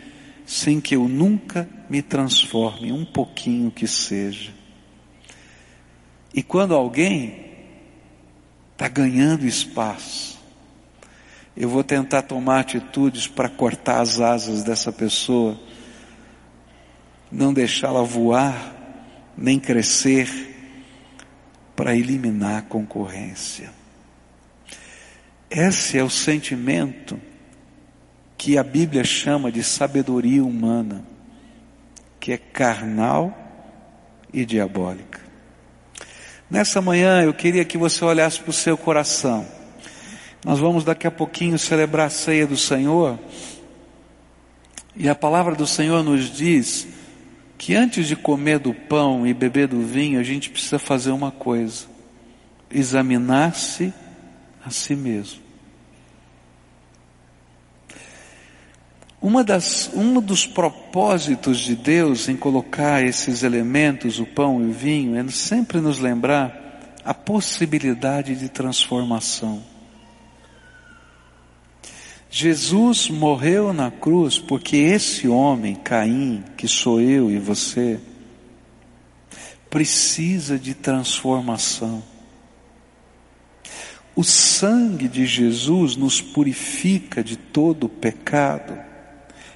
sem 0.46 0.80
que 0.80 0.96
eu 0.96 1.06
nunca 1.06 1.68
me 1.90 2.00
transforme, 2.00 2.90
um 2.90 3.04
pouquinho 3.04 3.70
que 3.70 3.86
seja. 3.86 4.52
E 6.32 6.42
quando 6.42 6.74
alguém 6.74 7.44
está 8.72 8.88
ganhando 8.88 9.46
espaço, 9.46 10.38
eu 11.56 11.68
vou 11.68 11.84
tentar 11.84 12.22
tomar 12.22 12.60
atitudes 12.60 13.26
para 13.26 13.48
cortar 13.48 14.00
as 14.00 14.20
asas 14.20 14.62
dessa 14.62 14.92
pessoa, 14.92 15.58
não 17.30 17.52
deixá-la 17.52 18.02
voar, 18.02 18.74
nem 19.36 19.58
crescer, 19.58 20.54
para 21.74 21.94
eliminar 21.94 22.58
a 22.58 22.62
concorrência. 22.62 23.70
Esse 25.50 25.98
é 25.98 26.02
o 26.02 26.10
sentimento 26.10 27.20
que 28.36 28.58
a 28.58 28.62
Bíblia 28.62 29.04
chama 29.04 29.50
de 29.50 29.62
sabedoria 29.62 30.44
humana, 30.44 31.04
que 32.18 32.32
é 32.32 32.36
carnal 32.36 33.36
e 34.32 34.44
diabólica. 34.44 35.20
Nessa 36.50 36.80
manhã 36.80 37.22
eu 37.22 37.32
queria 37.32 37.64
que 37.64 37.78
você 37.78 38.04
olhasse 38.04 38.40
para 38.40 38.50
o 38.50 38.52
seu 38.52 38.76
coração. 38.76 39.46
Nós 40.44 40.58
vamos 40.58 40.84
daqui 40.84 41.06
a 41.06 41.10
pouquinho 41.10 41.58
celebrar 41.58 42.06
a 42.06 42.10
ceia 42.10 42.46
do 42.46 42.56
Senhor. 42.56 43.18
E 44.94 45.08
a 45.08 45.14
palavra 45.14 45.54
do 45.54 45.66
Senhor 45.66 46.02
nos 46.02 46.30
diz 46.30 46.86
que 47.58 47.74
antes 47.74 48.06
de 48.06 48.14
comer 48.14 48.58
do 48.58 48.72
pão 48.72 49.26
e 49.26 49.34
beber 49.34 49.66
do 49.68 49.80
vinho, 49.80 50.20
a 50.20 50.22
gente 50.22 50.50
precisa 50.50 50.78
fazer 50.78 51.10
uma 51.10 51.30
coisa: 51.30 51.86
examinar-se 52.70 53.92
a 54.66 54.70
si 54.70 54.96
mesmo. 54.96 55.46
Uma 59.22 59.44
das, 59.44 59.90
um 59.94 60.20
dos 60.20 60.46
propósitos 60.46 61.58
de 61.58 61.76
Deus 61.76 62.28
em 62.28 62.36
colocar 62.36 63.02
esses 63.04 63.42
elementos, 63.42 64.18
o 64.18 64.26
pão 64.26 64.60
e 64.62 64.66
o 64.66 64.72
vinho, 64.72 65.16
é 65.16 65.28
sempre 65.30 65.80
nos 65.80 66.00
lembrar 66.00 66.94
a 67.04 67.14
possibilidade 67.14 68.34
de 68.34 68.48
transformação. 68.48 69.62
Jesus 72.28 73.08
morreu 73.08 73.72
na 73.72 73.90
cruz 73.90 74.38
porque 74.38 74.76
esse 74.76 75.28
homem, 75.28 75.76
Caim, 75.76 76.44
que 76.56 76.66
sou 76.66 77.00
eu 77.00 77.30
e 77.30 77.38
você, 77.38 78.00
precisa 79.70 80.58
de 80.58 80.74
transformação. 80.74 82.02
O 84.16 84.24
sangue 84.24 85.06
de 85.08 85.26
Jesus 85.26 85.94
nos 85.94 86.22
purifica 86.22 87.22
de 87.22 87.36
todo 87.36 87.86
pecado 87.86 88.76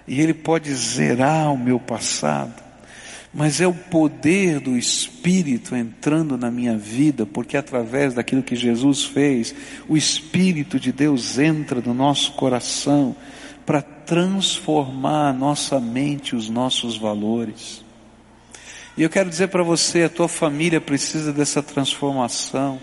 e 0.06 0.20
Ele 0.20 0.34
pode 0.34 0.70
zerar 0.74 1.50
o 1.50 1.58
meu 1.58 1.80
passado, 1.80 2.62
mas 3.32 3.58
é 3.62 3.66
o 3.66 3.72
poder 3.72 4.60
do 4.60 4.76
Espírito 4.76 5.74
entrando 5.74 6.36
na 6.36 6.50
minha 6.50 6.76
vida, 6.76 7.24
porque 7.24 7.56
através 7.56 8.12
daquilo 8.12 8.42
que 8.42 8.54
Jesus 8.54 9.04
fez, 9.04 9.54
o 9.88 9.96
Espírito 9.96 10.78
de 10.78 10.92
Deus 10.92 11.38
entra 11.38 11.80
no 11.80 11.94
nosso 11.94 12.32
coração 12.32 13.16
para 13.64 13.80
transformar 13.80 15.30
a 15.30 15.32
nossa 15.32 15.80
mente, 15.80 16.36
os 16.36 16.50
nossos 16.50 16.98
valores. 16.98 17.82
E 18.94 19.02
eu 19.02 19.08
quero 19.08 19.30
dizer 19.30 19.48
para 19.48 19.62
você, 19.62 20.02
a 20.02 20.10
tua 20.10 20.28
família 20.28 20.80
precisa 20.80 21.32
dessa 21.32 21.62
transformação, 21.62 22.78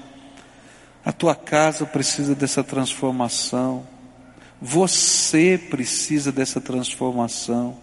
a 1.07 1.13
tua 1.13 1.33
casa 1.33 1.85
precisa 1.85 2.35
dessa 2.35 2.61
transformação. 2.61 3.87
Você 4.61 5.57
precisa 5.57 6.33
dessa 6.33 6.59
transformação. 6.59 7.77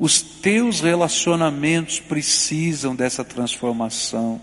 Os 0.00 0.20
teus 0.20 0.80
relacionamentos 0.80 2.00
precisam 2.00 2.96
dessa 2.96 3.22
transformação. 3.22 4.40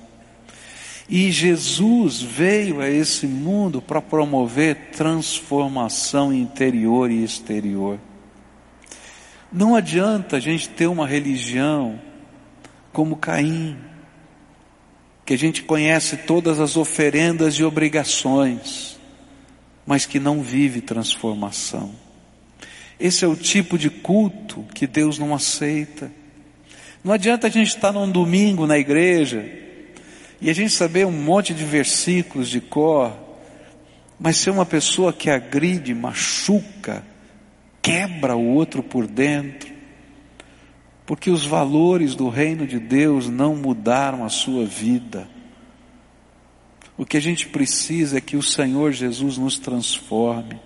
E 1.09 1.29
Jesus 1.33 2.21
veio 2.21 2.79
a 2.79 2.89
esse 2.89 3.27
mundo 3.27 3.81
para 3.81 4.01
promover 4.01 4.91
transformação 4.93 6.33
interior 6.33 7.11
e 7.11 7.25
exterior. 7.25 7.99
Não 9.51 9.75
adianta 9.75 10.37
a 10.37 10.39
gente 10.39 10.69
ter 10.69 10.87
uma 10.87 11.05
religião 11.05 11.99
como 12.93 13.17
Caim, 13.17 13.77
que 15.25 15.33
a 15.33 15.37
gente 15.37 15.63
conhece 15.63 16.17
todas 16.17 16.59
as 16.59 16.75
oferendas 16.77 17.55
e 17.55 17.63
obrigações 17.63 18.93
mas 19.85 20.05
que 20.05 20.19
não 20.19 20.41
vive 20.41 20.81
transformação. 20.81 21.91
Esse 22.99 23.25
é 23.25 23.27
o 23.27 23.35
tipo 23.35 23.77
de 23.77 23.89
culto 23.89 24.65
que 24.73 24.87
Deus 24.87 25.19
não 25.19 25.33
aceita. 25.33 26.11
Não 27.03 27.11
adianta 27.11 27.47
a 27.47 27.49
gente 27.49 27.67
estar 27.67 27.91
num 27.91 28.09
domingo 28.09 28.65
na 28.65 28.77
igreja 28.77 29.45
e 30.39 30.49
a 30.49 30.53
gente 30.53 30.71
saber 30.71 31.05
um 31.05 31.11
monte 31.11 31.53
de 31.53 31.65
versículos 31.65 32.49
de 32.49 32.61
cor, 32.61 33.13
mas 34.19 34.37
ser 34.37 34.51
uma 34.51 34.65
pessoa 34.65 35.11
que 35.11 35.29
agride, 35.29 35.93
machuca, 35.93 37.03
quebra 37.81 38.35
o 38.35 38.53
outro 38.53 38.81
por 38.81 39.05
dentro, 39.05 39.72
porque 41.13 41.29
os 41.29 41.45
valores 41.45 42.15
do 42.15 42.27
reino 42.27 42.65
de 42.65 42.79
Deus 42.79 43.29
não 43.29 43.55
mudaram 43.55 44.25
a 44.25 44.29
sua 44.29 44.65
vida. 44.65 45.29
O 46.97 47.05
que 47.05 47.15
a 47.15 47.21
gente 47.21 47.49
precisa 47.49 48.17
é 48.17 48.19
que 48.19 48.35
o 48.35 48.41
Senhor 48.41 48.91
Jesus 48.91 49.37
nos 49.37 49.59
transforme, 49.59 50.59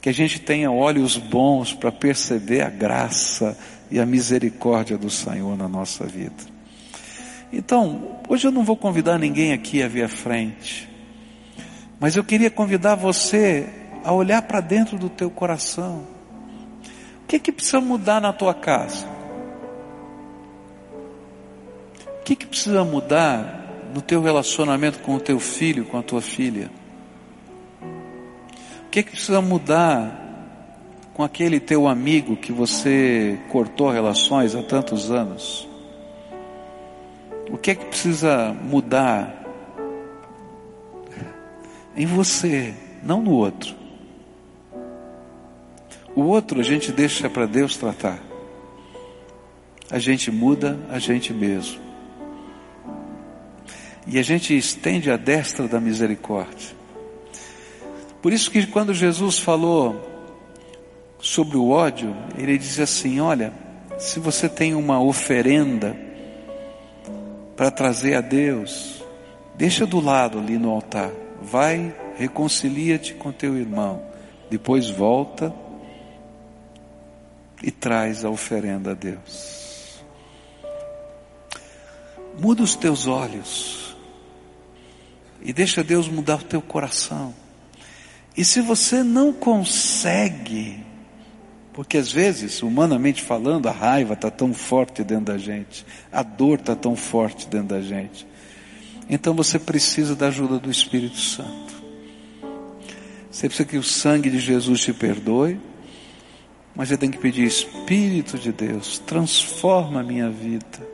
que 0.00 0.08
a 0.08 0.14
gente 0.14 0.40
tenha 0.40 0.70
olhos 0.70 1.18
bons 1.18 1.74
para 1.74 1.92
perceber 1.92 2.62
a 2.62 2.70
graça 2.70 3.54
e 3.90 4.00
a 4.00 4.06
misericórdia 4.06 4.96
do 4.96 5.10
Senhor 5.10 5.58
na 5.58 5.68
nossa 5.68 6.06
vida. 6.06 6.42
Então, 7.52 8.18
hoje 8.30 8.46
eu 8.46 8.50
não 8.50 8.64
vou 8.64 8.78
convidar 8.78 9.18
ninguém 9.18 9.52
aqui 9.52 9.82
a 9.82 9.88
vir 9.88 10.04
à 10.04 10.08
frente, 10.08 10.88
mas 12.00 12.16
eu 12.16 12.24
queria 12.24 12.50
convidar 12.50 12.94
você 12.94 13.68
a 14.02 14.10
olhar 14.10 14.40
para 14.40 14.62
dentro 14.62 14.96
do 14.96 15.10
teu 15.10 15.30
coração. 15.30 16.06
O 17.22 17.26
que 17.28 17.36
é 17.36 17.38
que 17.38 17.52
precisa 17.52 17.78
mudar 17.78 18.22
na 18.22 18.32
tua 18.32 18.54
casa? 18.54 19.09
Que 22.30 22.36
que 22.36 22.46
precisa 22.46 22.84
mudar 22.84 23.90
no 23.92 24.00
teu 24.00 24.22
relacionamento 24.22 25.00
com 25.00 25.16
o 25.16 25.20
teu 25.20 25.40
filho, 25.40 25.84
com 25.84 25.98
a 25.98 26.02
tua 26.02 26.20
filha? 26.22 26.70
O 28.86 28.88
que 28.88 29.02
que 29.02 29.10
precisa 29.10 29.40
mudar 29.40 30.16
com 31.12 31.24
aquele 31.24 31.58
teu 31.58 31.88
amigo 31.88 32.36
que 32.36 32.52
você 32.52 33.36
cortou 33.48 33.90
relações 33.90 34.54
há 34.54 34.62
tantos 34.62 35.10
anos? 35.10 35.68
O 37.50 37.58
que 37.58 37.72
é 37.72 37.74
que 37.74 37.86
precisa 37.86 38.54
mudar 38.62 39.44
em 41.96 42.06
você, 42.06 42.72
não 43.02 43.20
no 43.20 43.32
outro? 43.32 43.74
O 46.14 46.22
outro 46.22 46.60
a 46.60 46.62
gente 46.62 46.92
deixa 46.92 47.28
para 47.28 47.44
Deus 47.44 47.76
tratar. 47.76 48.22
A 49.90 49.98
gente 49.98 50.30
muda 50.30 50.78
a 50.88 51.00
gente 51.00 51.32
mesmo. 51.32 51.89
E 54.12 54.18
a 54.18 54.22
gente 54.24 54.56
estende 54.58 55.08
a 55.08 55.16
destra 55.16 55.68
da 55.68 55.78
misericórdia. 55.78 56.74
Por 58.20 58.32
isso 58.32 58.50
que 58.50 58.66
quando 58.66 58.92
Jesus 58.92 59.38
falou 59.38 60.04
sobre 61.20 61.56
o 61.56 61.70
ódio, 61.70 62.16
ele 62.36 62.58
diz 62.58 62.80
assim: 62.80 63.20
olha, 63.20 63.52
se 64.00 64.18
você 64.18 64.48
tem 64.48 64.74
uma 64.74 65.00
oferenda 65.00 65.96
para 67.56 67.70
trazer 67.70 68.16
a 68.16 68.20
Deus, 68.20 69.00
deixa 69.54 69.86
do 69.86 70.00
lado 70.00 70.40
ali 70.40 70.58
no 70.58 70.70
altar, 70.70 71.12
vai, 71.40 71.94
reconcilia-te 72.16 73.14
com 73.14 73.30
teu 73.30 73.56
irmão, 73.56 74.02
depois 74.50 74.90
volta 74.90 75.54
e 77.62 77.70
traz 77.70 78.24
a 78.24 78.28
oferenda 78.28 78.90
a 78.90 78.94
Deus. 78.94 80.02
Muda 82.36 82.64
os 82.64 82.74
teus 82.74 83.06
olhos 83.06 83.79
e 85.42 85.52
deixa 85.52 85.82
Deus 85.82 86.08
mudar 86.08 86.36
o 86.36 86.44
teu 86.44 86.60
coração. 86.60 87.34
E 88.36 88.44
se 88.44 88.60
você 88.60 89.02
não 89.02 89.32
consegue, 89.32 90.84
porque 91.72 91.98
às 91.98 92.12
vezes, 92.12 92.62
humanamente 92.62 93.22
falando, 93.22 93.68
a 93.68 93.72
raiva 93.72 94.14
está 94.14 94.30
tão 94.30 94.54
forte 94.54 95.02
dentro 95.02 95.26
da 95.26 95.38
gente, 95.38 95.84
a 96.12 96.22
dor 96.22 96.58
está 96.58 96.76
tão 96.76 96.94
forte 96.94 97.48
dentro 97.48 97.68
da 97.68 97.80
gente, 97.80 98.26
então 99.08 99.34
você 99.34 99.58
precisa 99.58 100.14
da 100.14 100.28
ajuda 100.28 100.58
do 100.58 100.70
Espírito 100.70 101.18
Santo. 101.18 101.80
Você 103.30 103.48
precisa 103.48 103.68
que 103.68 103.76
o 103.76 103.82
sangue 103.82 104.30
de 104.30 104.38
Jesus 104.38 104.80
te 104.80 104.92
perdoe, 104.92 105.60
mas 106.74 106.88
você 106.88 106.96
tem 106.96 107.10
que 107.10 107.18
pedir, 107.18 107.44
Espírito 107.44 108.38
de 108.38 108.52
Deus, 108.52 108.98
transforma 109.00 110.00
a 110.00 110.04
minha 110.04 110.30
vida, 110.30 110.86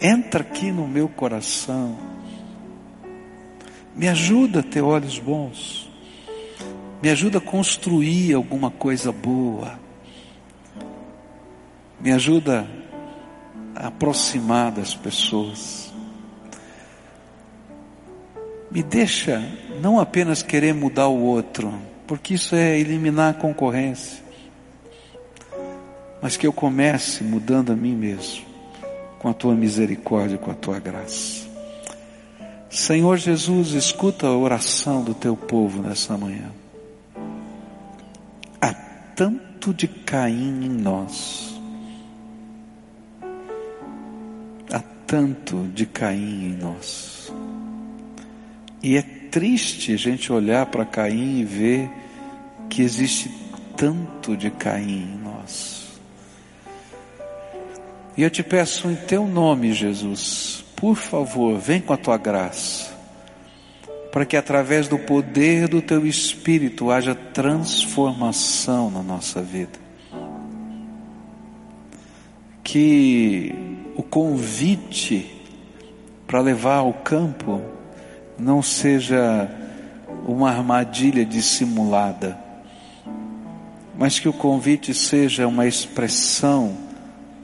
entra 0.00 0.42
aqui 0.42 0.70
no 0.70 0.86
meu 0.86 1.08
coração 1.08 2.11
me 3.94 4.08
ajuda 4.08 4.60
a 4.60 4.62
ter 4.62 4.82
olhos 4.82 5.18
bons. 5.18 5.90
Me 7.02 7.10
ajuda 7.10 7.38
a 7.38 7.40
construir 7.40 8.34
alguma 8.34 8.70
coisa 8.70 9.10
boa. 9.10 9.78
Me 12.00 12.12
ajuda 12.12 12.66
a 13.74 13.88
aproximar 13.88 14.72
das 14.72 14.94
pessoas. 14.94 15.92
Me 18.70 18.82
deixa 18.82 19.42
não 19.80 20.00
apenas 20.00 20.42
querer 20.42 20.72
mudar 20.72 21.08
o 21.08 21.20
outro, 21.20 21.74
porque 22.06 22.34
isso 22.34 22.54
é 22.54 22.78
eliminar 22.78 23.32
a 23.32 23.34
concorrência, 23.34 24.22
mas 26.22 26.36
que 26.36 26.46
eu 26.46 26.52
comece 26.52 27.22
mudando 27.22 27.72
a 27.72 27.76
mim 27.76 27.94
mesmo, 27.94 28.46
com 29.18 29.28
a 29.28 29.34
tua 29.34 29.54
misericórdia, 29.54 30.38
com 30.38 30.50
a 30.50 30.54
tua 30.54 30.78
graça. 30.78 31.41
Senhor 32.72 33.18
Jesus, 33.18 33.72
escuta 33.72 34.26
a 34.26 34.34
oração 34.34 35.04
do 35.04 35.12
teu 35.12 35.36
povo 35.36 35.82
nessa 35.82 36.16
manhã. 36.16 36.50
Há 38.58 38.72
tanto 39.14 39.74
de 39.74 39.86
Caim 39.86 40.64
em 40.64 40.70
nós. 40.70 41.54
Há 44.72 44.80
tanto 45.06 45.68
de 45.74 45.84
Caim 45.84 46.46
em 46.46 46.56
nós. 46.56 47.30
E 48.82 48.96
é 48.96 49.02
triste 49.02 49.92
a 49.92 49.98
gente 49.98 50.32
olhar 50.32 50.64
para 50.64 50.86
Caim 50.86 51.40
e 51.40 51.44
ver 51.44 51.90
que 52.70 52.80
existe 52.80 53.30
tanto 53.76 54.34
de 54.34 54.50
Caim 54.50 55.12
em 55.12 55.18
nós. 55.22 56.00
E 58.16 58.22
eu 58.22 58.30
te 58.30 58.42
peço 58.42 58.88
em 58.90 58.96
teu 58.96 59.28
nome, 59.28 59.74
Jesus, 59.74 60.61
por 60.82 60.96
favor, 60.96 61.60
vem 61.60 61.80
com 61.80 61.92
a 61.92 61.96
tua 61.96 62.18
graça, 62.18 62.92
para 64.10 64.26
que 64.26 64.36
através 64.36 64.88
do 64.88 64.98
poder 64.98 65.68
do 65.68 65.80
teu 65.80 66.04
Espírito 66.04 66.90
haja 66.90 67.14
transformação 67.14 68.90
na 68.90 69.00
nossa 69.00 69.40
vida. 69.40 69.78
Que 72.64 73.54
o 73.94 74.02
convite 74.02 75.32
para 76.26 76.40
levar 76.40 76.78
ao 76.78 76.92
campo 76.92 77.62
não 78.36 78.60
seja 78.60 79.48
uma 80.26 80.50
armadilha 80.50 81.24
dissimulada, 81.24 82.36
mas 83.96 84.18
que 84.18 84.28
o 84.28 84.32
convite 84.32 84.92
seja 84.92 85.46
uma 85.46 85.64
expressão 85.64 86.76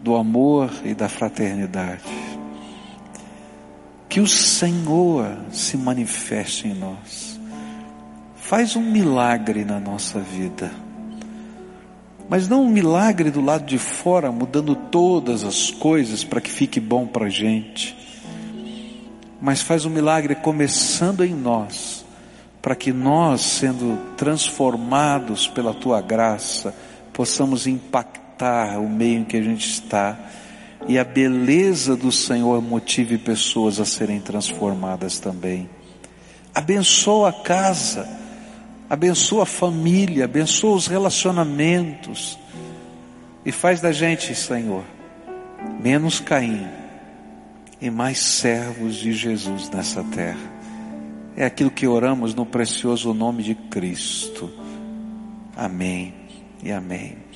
do 0.03 0.17
amor 0.17 0.73
e 0.85 0.93
da 0.93 1.09
fraternidade. 1.09 2.28
Que 4.19 4.23
o 4.23 4.27
Senhor 4.27 5.39
se 5.53 5.77
manifeste 5.77 6.67
em 6.67 6.75
nós. 6.75 7.39
Faz 8.35 8.75
um 8.75 8.83
milagre 8.83 9.65
na 9.65 9.79
nossa 9.79 10.19
vida. 10.19 10.73
Mas 12.29 12.49
não 12.49 12.65
um 12.65 12.69
milagre 12.69 13.31
do 13.31 13.41
lado 13.41 13.65
de 13.65 13.79
fora, 13.79 14.33
mudando 14.33 14.75
todas 14.75 15.45
as 15.45 15.71
coisas 15.71 16.25
para 16.25 16.41
que 16.41 16.51
fique 16.51 16.81
bom 16.81 17.07
para 17.07 17.27
a 17.27 17.31
gente. 17.31 17.97
Mas 19.41 19.63
faz 19.63 19.85
um 19.85 19.91
milagre 19.91 20.35
começando 20.35 21.25
em 21.25 21.33
nós, 21.33 22.05
para 22.61 22.75
que 22.75 22.93
nós, 22.93 23.41
sendo 23.41 24.17
transformados 24.17 25.47
pela 25.47 25.73
tua 25.73 26.01
graça, 26.01 26.75
possamos 27.13 27.69
impactar 27.69 28.81
o 28.81 28.89
meio 28.89 29.21
em 29.21 29.25
que 29.25 29.37
a 29.37 29.43
gente 29.43 29.71
está 29.71 30.19
e 30.89 30.99
a 30.99 31.05
beleza 31.05 31.95
do 31.95 32.11
Senhor 32.11 32.63
motive 32.63 33.19
pessoas 33.19 33.79
a 33.79 33.85
serem 33.85 34.21
transformadas 34.21 35.19
também. 35.19 35.69
Abençoa 36.55 37.29
a 37.29 37.33
casa, 37.33 38.09
abençoa 38.89 39.43
a 39.43 39.47
família, 39.47 40.25
abençoa 40.25 40.75
os 40.75 40.87
relacionamentos 40.87 42.39
e 43.45 43.53
faz 43.53 43.81
da 43.81 43.93
gente, 43.93 44.35
Senhor, 44.35 44.83
menos 45.79 46.21
Caim 46.21 46.67
e 47.81 47.91
mais 47.91 48.19
servos 48.19 48.97
de 48.97 49.13
Jesus 49.13 49.69
nessa 49.69 50.03
terra. 50.03 50.59
É 51.37 51.45
aquilo 51.45 51.71
que 51.71 51.87
oramos 51.87 52.35
no 52.35 52.47
precioso 52.47 53.13
nome 53.13 53.43
de 53.43 53.55
Cristo. 53.55 54.51
Amém 55.55 56.15
e 56.63 56.73
amém. 56.73 57.28